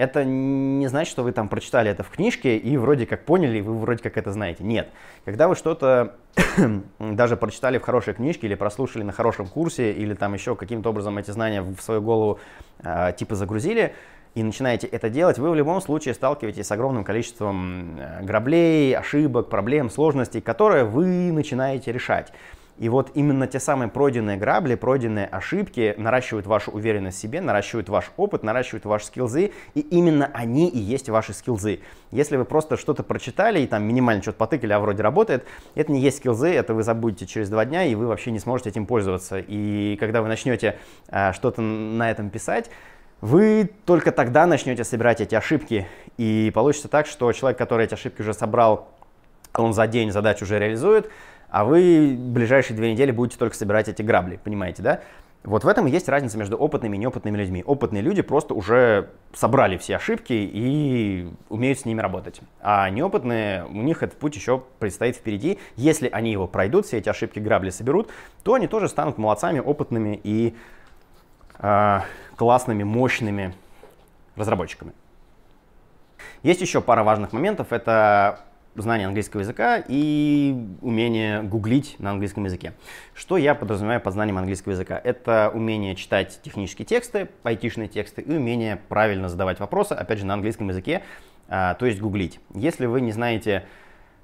Это 0.00 0.24
не 0.24 0.86
значит, 0.86 1.10
что 1.10 1.22
вы 1.22 1.32
там 1.32 1.50
прочитали 1.50 1.90
это 1.90 2.02
в 2.02 2.08
книжке 2.08 2.56
и 2.56 2.78
вроде 2.78 3.04
как 3.04 3.26
поняли, 3.26 3.58
и 3.58 3.60
вы 3.60 3.76
вроде 3.76 4.02
как 4.02 4.16
это 4.16 4.32
знаете. 4.32 4.64
Нет. 4.64 4.88
Когда 5.26 5.46
вы 5.46 5.54
что-то 5.54 6.16
даже 6.98 7.36
прочитали 7.36 7.76
в 7.76 7.82
хорошей 7.82 8.14
книжке 8.14 8.46
или 8.46 8.54
прослушали 8.54 9.02
на 9.02 9.12
хорошем 9.12 9.46
курсе, 9.46 9.92
или 9.92 10.14
там 10.14 10.32
еще 10.32 10.56
каким-то 10.56 10.88
образом 10.88 11.18
эти 11.18 11.30
знания 11.32 11.60
в 11.60 11.78
свою 11.82 12.00
голову 12.00 12.40
э, 12.82 13.12
типа 13.14 13.34
загрузили, 13.34 13.92
и 14.34 14.42
начинаете 14.42 14.86
это 14.86 15.10
делать, 15.10 15.38
вы 15.38 15.50
в 15.50 15.54
любом 15.54 15.82
случае 15.82 16.14
сталкиваетесь 16.14 16.66
с 16.66 16.72
огромным 16.72 17.04
количеством 17.04 17.98
э, 17.98 18.22
граблей, 18.22 18.96
ошибок, 18.96 19.50
проблем, 19.50 19.90
сложностей, 19.90 20.40
которые 20.40 20.84
вы 20.84 21.30
начинаете 21.30 21.92
решать. 21.92 22.32
И 22.80 22.88
вот 22.88 23.10
именно 23.14 23.46
те 23.46 23.60
самые 23.60 23.90
пройденные 23.90 24.38
грабли, 24.38 24.74
пройденные 24.74 25.26
ошибки 25.26 25.94
наращивают 25.98 26.46
вашу 26.46 26.70
уверенность 26.70 27.18
в 27.18 27.20
себе, 27.20 27.42
наращивают 27.42 27.90
ваш 27.90 28.10
опыт, 28.16 28.42
наращивают 28.42 28.86
ваши 28.86 29.04
скилзы, 29.04 29.52
и 29.74 29.80
именно 29.80 30.30
они 30.32 30.66
и 30.66 30.78
есть 30.78 31.10
ваши 31.10 31.34
скилзы. 31.34 31.80
Если 32.10 32.38
вы 32.38 32.46
просто 32.46 32.78
что-то 32.78 33.02
прочитали 33.02 33.60
и 33.60 33.66
там 33.66 33.82
минимально 33.82 34.22
что-то 34.22 34.38
потыкали, 34.38 34.72
а 34.72 34.80
вроде 34.80 35.02
работает, 35.02 35.44
это 35.74 35.92
не 35.92 36.00
есть 36.00 36.16
скилзы, 36.16 36.48
это 36.48 36.72
вы 36.72 36.82
забудете 36.82 37.26
через 37.26 37.50
два 37.50 37.66
дня, 37.66 37.84
и 37.84 37.94
вы 37.94 38.06
вообще 38.06 38.30
не 38.30 38.38
сможете 38.38 38.70
этим 38.70 38.86
пользоваться. 38.86 39.38
И 39.46 39.98
когда 40.00 40.22
вы 40.22 40.28
начнете 40.28 40.78
а, 41.10 41.34
что-то 41.34 41.60
на 41.60 42.10
этом 42.10 42.30
писать, 42.30 42.70
вы 43.20 43.68
только 43.84 44.10
тогда 44.10 44.46
начнете 44.46 44.84
собирать 44.84 45.20
эти 45.20 45.34
ошибки, 45.34 45.86
и 46.16 46.50
получится 46.54 46.88
так, 46.88 47.06
что 47.06 47.30
человек, 47.32 47.58
который 47.58 47.84
эти 47.84 47.92
ошибки 47.92 48.22
уже 48.22 48.32
собрал, 48.32 48.88
он 49.54 49.74
за 49.74 49.86
день 49.86 50.12
задачу 50.12 50.44
уже 50.44 50.58
реализует, 50.58 51.10
а 51.50 51.64
вы 51.64 52.16
ближайшие 52.18 52.76
две 52.76 52.92
недели 52.92 53.10
будете 53.10 53.38
только 53.38 53.56
собирать 53.56 53.88
эти 53.88 54.02
грабли, 54.02 54.40
понимаете, 54.42 54.82
да? 54.82 55.00
Вот 55.42 55.64
в 55.64 55.68
этом 55.68 55.86
и 55.86 55.90
есть 55.90 56.06
разница 56.08 56.36
между 56.36 56.56
опытными 56.56 56.96
и 56.96 56.98
неопытными 56.98 57.38
людьми. 57.38 57.64
Опытные 57.66 58.02
люди 58.02 58.20
просто 58.20 58.52
уже 58.52 59.08
собрали 59.32 59.78
все 59.78 59.96
ошибки 59.96 60.34
и 60.34 61.32
умеют 61.48 61.80
с 61.80 61.86
ними 61.86 62.02
работать. 62.02 62.42
А 62.60 62.90
неопытные, 62.90 63.64
у 63.64 63.80
них 63.80 64.02
этот 64.02 64.18
путь 64.18 64.36
еще 64.36 64.62
предстоит 64.78 65.16
впереди. 65.16 65.58
Если 65.76 66.10
они 66.10 66.30
его 66.30 66.46
пройдут, 66.46 66.84
все 66.84 66.98
эти 66.98 67.08
ошибки, 67.08 67.38
грабли 67.38 67.70
соберут, 67.70 68.10
то 68.42 68.52
они 68.52 68.66
тоже 68.66 68.88
станут 68.88 69.16
молодцами, 69.16 69.60
опытными 69.60 70.20
и 70.22 70.54
э, 71.58 72.00
классными, 72.36 72.82
мощными 72.82 73.54
разработчиками. 74.36 74.92
Есть 76.42 76.60
еще 76.60 76.82
пара 76.82 77.02
важных 77.02 77.32
моментов. 77.32 77.72
Это 77.72 78.40
знание 78.74 79.06
английского 79.06 79.40
языка 79.40 79.82
и 79.86 80.56
умение 80.80 81.42
гуглить 81.42 81.96
на 81.98 82.10
английском 82.10 82.44
языке. 82.44 82.72
Что 83.14 83.36
я 83.36 83.54
подразумеваю 83.54 84.00
под 84.00 84.12
знанием 84.12 84.38
английского 84.38 84.72
языка? 84.72 85.00
Это 85.02 85.50
умение 85.52 85.96
читать 85.96 86.40
технические 86.42 86.86
тексты, 86.86 87.28
айтишные 87.42 87.88
тексты 87.88 88.22
и 88.22 88.36
умение 88.36 88.80
правильно 88.88 89.28
задавать 89.28 89.60
вопросы, 89.60 89.92
опять 89.92 90.18
же, 90.18 90.26
на 90.26 90.34
английском 90.34 90.68
языке, 90.68 91.02
а, 91.48 91.74
то 91.74 91.86
есть 91.86 92.00
гуглить. 92.00 92.40
Если 92.54 92.86
вы 92.86 93.00
не 93.00 93.12
знаете, 93.12 93.66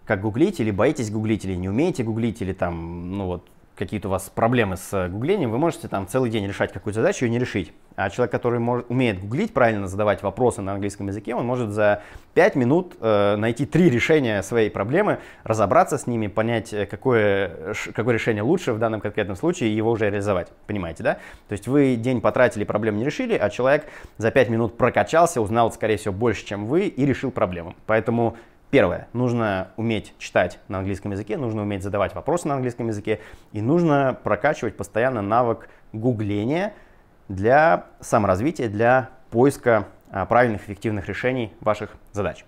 как 0.04 0.20
гуглить, 0.20 0.60
или 0.60 0.70
боитесь 0.70 1.10
гуглить, 1.10 1.44
или 1.44 1.54
не 1.54 1.68
умеете 1.68 2.04
гуглить, 2.04 2.40
или 2.40 2.52
там, 2.52 3.12
ну 3.16 3.26
вот, 3.26 3.48
какие-то 3.76 4.08
у 4.08 4.10
вас 4.10 4.30
проблемы 4.34 4.76
с 4.76 4.92
э, 4.92 5.08
гуглением, 5.08 5.50
вы 5.50 5.58
можете 5.58 5.88
там 5.88 6.08
целый 6.08 6.30
день 6.30 6.46
решать 6.46 6.72
какую-то 6.72 7.00
задачу 7.00 7.26
и 7.26 7.30
не 7.30 7.38
решить. 7.38 7.72
А 7.94 8.10
человек, 8.10 8.32
который 8.32 8.58
может, 8.58 8.90
умеет 8.90 9.20
гуглить, 9.20 9.54
правильно 9.54 9.86
задавать 9.86 10.22
вопросы 10.22 10.62
на 10.62 10.72
английском 10.72 11.06
языке, 11.06 11.34
он 11.34 11.46
может 11.46 11.70
за 11.70 12.02
5 12.34 12.56
минут 12.56 12.96
э, 13.00 13.36
найти 13.36 13.66
три 13.66 13.88
решения 13.88 14.42
своей 14.42 14.70
проблемы, 14.70 15.18
разобраться 15.44 15.98
с 15.98 16.06
ними, 16.06 16.26
понять, 16.26 16.72
э, 16.72 16.86
какое, 16.86 17.74
какое 17.94 18.14
решение 18.14 18.42
лучше 18.42 18.72
в 18.72 18.78
данном 18.78 19.00
конкретном 19.00 19.36
случае, 19.36 19.70
и 19.70 19.74
его 19.74 19.90
уже 19.90 20.10
реализовать. 20.10 20.48
Понимаете, 20.66 21.02
да? 21.02 21.14
То 21.48 21.52
есть 21.52 21.68
вы 21.68 21.96
день 21.96 22.20
потратили, 22.20 22.64
проблему 22.64 22.98
не 22.98 23.04
решили, 23.04 23.34
а 23.34 23.50
человек 23.50 23.86
за 24.18 24.30
5 24.30 24.48
минут 24.48 24.76
прокачался, 24.76 25.40
узнал, 25.40 25.72
скорее 25.72 25.96
всего, 25.96 26.14
больше, 26.14 26.44
чем 26.44 26.66
вы, 26.66 26.86
и 26.86 27.06
решил 27.06 27.30
проблему. 27.30 27.74
Поэтому 27.86 28.36
Первое, 28.70 29.08
нужно 29.12 29.68
уметь 29.76 30.12
читать 30.18 30.58
на 30.68 30.78
английском 30.78 31.12
языке, 31.12 31.36
нужно 31.36 31.62
уметь 31.62 31.82
задавать 31.82 32.14
вопросы 32.14 32.48
на 32.48 32.54
английском 32.54 32.88
языке, 32.88 33.20
и 33.52 33.60
нужно 33.60 34.18
прокачивать 34.22 34.76
постоянно 34.76 35.22
навык 35.22 35.68
гугления 35.92 36.74
для 37.28 37.86
саморазвития, 38.00 38.68
для 38.68 39.10
поиска 39.30 39.86
а, 40.10 40.26
правильных, 40.26 40.62
эффективных 40.62 41.08
решений 41.08 41.52
ваших 41.60 41.96
задач. 42.12 42.44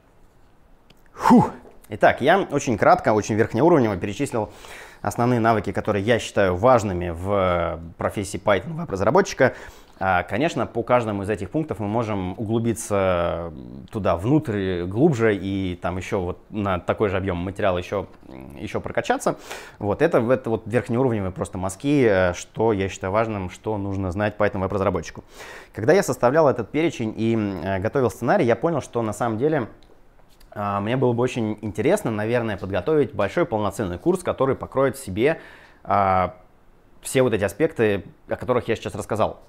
Фух. 1.12 1.52
Итак, 1.88 2.20
я 2.20 2.40
очень 2.40 2.76
кратко, 2.76 3.12
очень 3.12 3.34
верхнеуровнево 3.34 3.96
перечислил 3.96 4.52
основные 5.00 5.40
навыки, 5.40 5.72
которые 5.72 6.04
я 6.04 6.18
считаю 6.18 6.56
важными 6.56 7.10
в 7.10 7.80
профессии 7.96 8.38
Python 8.38 8.74
веб-разработчика. 8.74 9.54
А, 10.00 10.22
конечно, 10.22 10.66
по 10.66 10.82
каждому 10.82 11.24
из 11.24 11.30
этих 11.30 11.50
пунктов 11.50 11.80
мы 11.80 11.88
можем 11.88 12.32
углубиться 12.38 13.52
туда 13.90 14.16
внутрь, 14.16 14.84
глубже 14.84 15.36
и 15.36 15.76
там 15.80 15.96
еще 15.96 16.18
вот 16.18 16.38
на 16.50 16.78
такой 16.78 17.08
же 17.08 17.16
объем 17.16 17.38
материала 17.38 17.78
еще, 17.78 18.06
еще 18.58 18.80
прокачаться. 18.80 19.36
Вот 19.78 20.00
это, 20.00 20.18
это 20.18 20.50
вот 20.50 20.62
верхнеуровневые 20.66 21.32
просто 21.32 21.58
мазки, 21.58 22.06
э, 22.08 22.32
что 22.34 22.72
я 22.72 22.88
считаю 22.88 23.12
важным, 23.12 23.50
что 23.50 23.76
нужно 23.76 24.12
знать 24.12 24.36
Python 24.38 24.60
веб-разработчику. 24.60 25.24
Когда 25.72 25.92
я 25.92 26.04
составлял 26.04 26.48
этот 26.48 26.70
перечень 26.70 27.12
и 27.16 27.36
э, 27.36 27.80
готовил 27.80 28.10
сценарий, 28.10 28.44
я 28.44 28.54
понял, 28.54 28.80
что 28.80 29.02
на 29.02 29.12
самом 29.12 29.38
деле 29.38 29.68
а, 30.52 30.80
мне 30.80 30.96
было 30.96 31.12
бы 31.12 31.22
очень 31.22 31.58
интересно, 31.60 32.10
наверное, 32.10 32.56
подготовить 32.56 33.12
большой 33.14 33.46
полноценный 33.46 33.98
курс, 33.98 34.22
который 34.22 34.56
покроет 34.56 34.96
себе 34.96 35.40
а, 35.84 36.36
все 37.00 37.22
вот 37.22 37.32
эти 37.32 37.44
аспекты, 37.44 38.04
о 38.28 38.36
которых 38.36 38.68
я 38.68 38.76
сейчас 38.76 38.94
рассказал. 38.94 39.40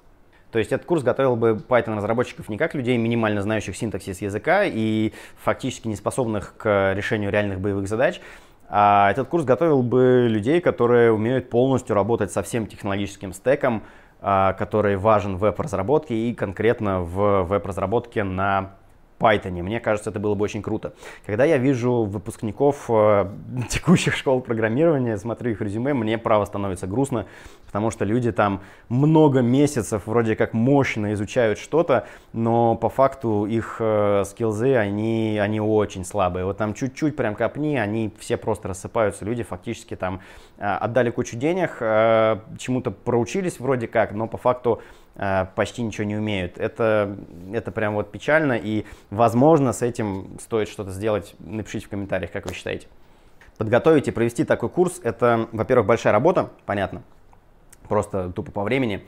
То 0.50 0.58
есть 0.58 0.72
этот 0.72 0.86
курс 0.86 1.02
готовил 1.02 1.36
бы 1.36 1.60
Python 1.68 1.96
разработчиков 1.96 2.48
не 2.48 2.58
как 2.58 2.74
людей, 2.74 2.96
минимально 2.96 3.42
знающих 3.42 3.76
синтаксис 3.76 4.20
языка 4.20 4.64
и 4.64 5.12
фактически 5.42 5.88
не 5.88 5.96
способных 5.96 6.54
к 6.56 6.92
решению 6.94 7.30
реальных 7.30 7.60
боевых 7.60 7.88
задач, 7.88 8.20
А 8.68 9.10
этот 9.10 9.28
курс 9.28 9.44
готовил 9.44 9.82
бы 9.82 10.26
людей, 10.28 10.60
которые 10.60 11.12
умеют 11.12 11.50
полностью 11.50 11.94
работать 11.96 12.30
со 12.30 12.42
всем 12.42 12.66
технологическим 12.66 13.32
стеком, 13.32 13.82
а, 14.20 14.52
который 14.52 14.96
важен 14.96 15.36
в 15.36 15.40
веб-разработке 15.40 16.14
и 16.14 16.34
конкретно 16.34 17.00
в 17.00 17.44
веб-разработке 17.44 18.22
на 18.22 18.76
Python. 19.20 19.62
Мне 19.62 19.78
кажется, 19.78 20.10
это 20.10 20.18
было 20.18 20.34
бы 20.34 20.44
очень 20.44 20.62
круто. 20.62 20.94
Когда 21.26 21.44
я 21.44 21.58
вижу 21.58 22.04
выпускников 22.04 22.86
э, 22.88 23.30
текущих 23.68 24.16
школ 24.16 24.40
программирования, 24.40 25.18
смотрю 25.18 25.52
их 25.52 25.60
резюме, 25.60 25.94
мне 25.94 26.18
право 26.18 26.44
становится 26.46 26.86
грустно, 26.86 27.26
потому 27.66 27.90
что 27.90 28.04
люди 28.04 28.32
там 28.32 28.62
много 28.88 29.40
месяцев 29.40 30.06
вроде 30.06 30.34
как 30.34 30.54
мощно 30.54 31.12
изучают 31.12 31.58
что-то, 31.58 32.06
но 32.32 32.74
по 32.74 32.88
факту 32.88 33.44
их 33.44 33.76
э, 33.78 34.24
скиллзы, 34.26 34.74
они, 34.74 35.38
они 35.40 35.60
очень 35.60 36.04
слабые. 36.04 36.46
Вот 36.46 36.56
там 36.56 36.74
чуть-чуть 36.74 37.14
прям 37.14 37.34
копни, 37.34 37.76
они 37.76 38.12
все 38.18 38.36
просто 38.36 38.68
рассыпаются. 38.68 39.24
Люди 39.24 39.42
фактически 39.42 39.94
там 39.96 40.20
отдали 40.60 41.10
кучу 41.10 41.36
денег, 41.36 41.78
э, 41.80 42.38
чему-то 42.58 42.90
проучились 42.90 43.58
вроде 43.58 43.88
как, 43.88 44.12
но 44.12 44.26
по 44.26 44.36
факту 44.36 44.80
Э, 45.16 45.46
почти 45.54 45.82
ничего 45.82 46.04
не 46.04 46.16
умеют. 46.16 46.56
Это, 46.56 47.14
это 47.52 47.70
прям 47.72 47.94
вот 47.94 48.10
печально, 48.10 48.54
и, 48.54 48.86
возможно, 49.10 49.74
с 49.74 49.82
этим 49.82 50.38
стоит 50.40 50.68
что-то 50.68 50.92
сделать. 50.92 51.34
Напишите 51.38 51.86
в 51.86 51.88
комментариях, 51.90 52.30
как 52.30 52.46
вы 52.46 52.54
считаете. 52.54 52.86
Подготовить 53.58 54.08
и 54.08 54.12
провести 54.12 54.44
такой 54.44 54.70
курс– 54.70 54.98
это, 55.04 55.48
во-первых, 55.52 55.86
большая 55.86 56.14
работа, 56.14 56.48
понятно, 56.64 57.02
просто 57.86 58.30
тупо 58.30 58.50
по 58.50 58.62
времени. 58.62 59.04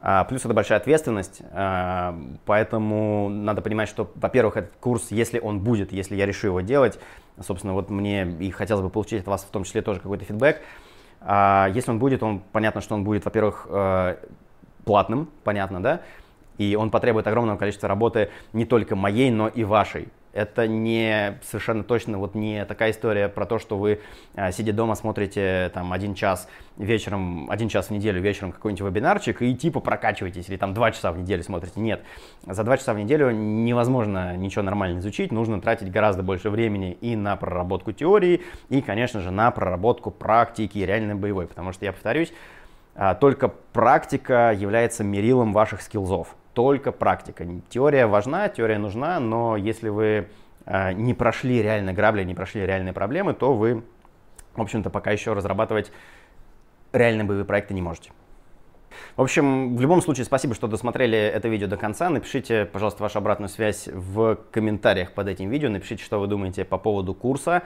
А, 0.00 0.24
плюс 0.24 0.44
это 0.44 0.52
большая 0.52 0.80
ответственность, 0.80 1.42
а, 1.52 2.18
поэтому 2.44 3.28
надо 3.28 3.62
понимать, 3.62 3.88
что, 3.88 4.10
во-первых, 4.16 4.56
этот 4.56 4.72
курс, 4.80 5.12
если 5.12 5.38
он 5.38 5.60
будет, 5.60 5.92
если 5.92 6.16
я 6.16 6.26
решу 6.26 6.48
его 6.48 6.60
делать, 6.60 6.98
собственно, 7.40 7.72
вот 7.72 7.88
мне 7.88 8.24
и 8.40 8.50
хотелось 8.50 8.82
бы 8.82 8.90
получить 8.90 9.20
от 9.20 9.28
вас 9.28 9.44
в 9.44 9.50
том 9.50 9.62
числе 9.62 9.82
тоже 9.82 10.00
какой-то 10.00 10.24
фидбэк, 10.24 10.60
а, 11.26 11.70
если 11.74 11.90
он 11.90 11.98
будет, 11.98 12.22
он 12.22 12.40
понятно, 12.52 12.80
что 12.80 12.94
он 12.94 13.04
будет, 13.04 13.24
во-первых, 13.24 13.66
э, 13.68 14.16
платным, 14.84 15.28
понятно, 15.44 15.82
да? 15.82 16.00
И 16.58 16.76
он 16.76 16.90
потребует 16.90 17.26
огромного 17.26 17.56
количества 17.56 17.88
работы 17.88 18.30
не 18.52 18.64
только 18.64 18.96
моей, 18.96 19.30
но 19.30 19.48
и 19.48 19.64
вашей. 19.64 20.08
Это 20.32 20.66
не 20.66 21.38
совершенно 21.42 21.84
точно 21.84 22.18
вот 22.18 22.34
не 22.34 22.64
такая 22.64 22.92
история 22.92 23.28
про 23.28 23.44
то, 23.44 23.58
что 23.58 23.76
вы 23.76 24.00
а, 24.34 24.50
сидя 24.50 24.72
дома 24.72 24.94
смотрите 24.94 25.70
там 25.74 25.92
один 25.92 26.14
час 26.14 26.48
вечером, 26.78 27.50
один 27.50 27.68
час 27.68 27.88
в 27.88 27.90
неделю 27.90 28.20
вечером 28.20 28.52
какой-нибудь 28.52 28.86
вебинарчик 28.86 29.42
и 29.42 29.54
типа 29.54 29.80
прокачиваетесь 29.80 30.48
или 30.48 30.56
там 30.56 30.72
два 30.72 30.90
часа 30.90 31.12
в 31.12 31.18
неделю 31.18 31.42
смотрите. 31.42 31.80
Нет, 31.80 32.02
за 32.46 32.64
два 32.64 32.78
часа 32.78 32.94
в 32.94 32.98
неделю 32.98 33.30
невозможно 33.30 34.36
ничего 34.36 34.62
нормально 34.62 35.00
изучить, 35.00 35.32
нужно 35.32 35.60
тратить 35.60 35.90
гораздо 35.90 36.22
больше 36.22 36.48
времени 36.48 36.92
и 37.00 37.14
на 37.14 37.36
проработку 37.36 37.92
теории, 37.92 38.42
и, 38.70 38.80
конечно 38.80 39.20
же, 39.20 39.30
на 39.30 39.50
проработку 39.50 40.10
практики 40.10 40.78
реальной 40.78 41.14
боевой, 41.14 41.46
потому 41.46 41.72
что, 41.72 41.84
я 41.84 41.92
повторюсь, 41.92 42.32
а, 42.94 43.14
только 43.14 43.48
практика 43.48 44.52
является 44.56 45.04
мерилом 45.04 45.52
ваших 45.52 45.82
скиллзов. 45.82 46.36
Только 46.54 46.92
практика. 46.92 47.46
Теория 47.68 48.06
важна, 48.06 48.48
теория 48.48 48.78
нужна, 48.78 49.20
но 49.20 49.56
если 49.56 49.88
вы 49.88 50.28
а, 50.66 50.92
не 50.92 51.14
прошли 51.14 51.62
реально 51.62 51.92
грабли, 51.92 52.24
не 52.24 52.34
прошли 52.34 52.66
реальные 52.66 52.92
проблемы, 52.92 53.34
то 53.34 53.54
вы, 53.54 53.82
в 54.54 54.60
общем-то, 54.60 54.90
пока 54.90 55.10
еще 55.10 55.32
разрабатывать 55.32 55.90
реальные 56.92 57.24
боевые 57.24 57.46
проекты 57.46 57.74
не 57.74 57.82
можете. 57.82 58.12
В 59.16 59.22
общем, 59.22 59.76
в 59.76 59.80
любом 59.80 60.02
случае, 60.02 60.24
спасибо, 60.24 60.54
что 60.54 60.68
досмотрели 60.68 61.18
это 61.18 61.48
видео 61.48 61.66
до 61.66 61.76
конца. 61.76 62.10
Напишите, 62.10 62.66
пожалуйста, 62.66 63.02
вашу 63.02 63.18
обратную 63.18 63.48
связь 63.48 63.88
в 63.88 64.38
комментариях 64.50 65.12
под 65.12 65.28
этим 65.28 65.48
видео. 65.48 65.70
Напишите, 65.70 66.04
что 66.04 66.20
вы 66.20 66.26
думаете 66.26 66.64
по 66.64 66.78
поводу 66.78 67.14
курса. 67.14 67.62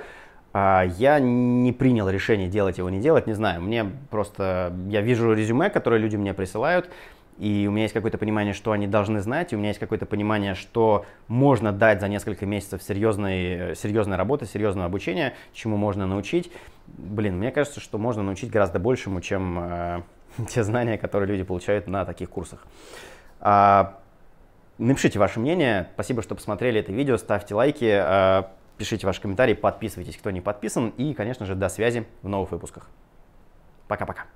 А, 0.52 0.84
я 0.84 1.18
не 1.18 1.72
принял 1.72 2.08
решение 2.08 2.48
делать 2.48 2.78
его, 2.78 2.88
не 2.88 3.00
делать, 3.00 3.26
не 3.26 3.34
знаю. 3.34 3.60
Мне 3.60 3.84
просто, 4.10 4.72
я 4.88 5.00
вижу 5.00 5.32
резюме, 5.32 5.70
которые 5.70 6.00
люди 6.00 6.16
мне 6.16 6.32
присылают, 6.32 6.90
и 7.38 7.66
у 7.68 7.70
меня 7.70 7.82
есть 7.82 7.94
какое-то 7.94 8.18
понимание, 8.18 8.54
что 8.54 8.72
они 8.72 8.86
должны 8.86 9.20
знать, 9.20 9.52
и 9.52 9.56
у 9.56 9.58
меня 9.58 9.68
есть 9.68 9.80
какое-то 9.80 10.06
понимание, 10.06 10.54
что 10.54 11.04
можно 11.28 11.72
дать 11.72 12.00
за 12.00 12.08
несколько 12.08 12.46
месяцев 12.46 12.82
серьезной, 12.82 13.74
серьезной 13.76 14.16
работы, 14.16 14.46
серьезного 14.46 14.86
обучения, 14.86 15.34
чему 15.52 15.76
можно 15.76 16.06
научить. 16.06 16.50
Блин, 16.86 17.38
мне 17.38 17.50
кажется, 17.50 17.80
что 17.80 17.98
можно 17.98 18.22
научить 18.22 18.50
гораздо 18.50 18.78
большему, 18.78 19.20
чем 19.20 19.58
э, 19.58 20.02
те 20.48 20.62
знания, 20.62 20.98
которые 20.98 21.28
люди 21.28 21.42
получают 21.42 21.86
на 21.86 22.04
таких 22.04 22.30
курсах. 22.30 22.64
А, 23.40 23.98
напишите 24.78 25.18
ваше 25.18 25.40
мнение. 25.40 25.88
Спасибо, 25.94 26.22
что 26.22 26.34
посмотрели 26.34 26.80
это 26.80 26.92
видео. 26.92 27.16
Ставьте 27.16 27.54
лайки. 27.54 27.90
А, 27.90 28.50
Пишите 28.78 29.06
ваши 29.06 29.22
комментарии, 29.22 29.54
подписывайтесь, 29.54 30.16
кто 30.16 30.30
не 30.30 30.40
подписан. 30.40 30.90
И, 30.90 31.14
конечно 31.14 31.46
же, 31.46 31.54
до 31.54 31.68
связи 31.68 32.06
в 32.22 32.28
новых 32.28 32.50
выпусках. 32.50 32.90
Пока-пока. 33.88 34.26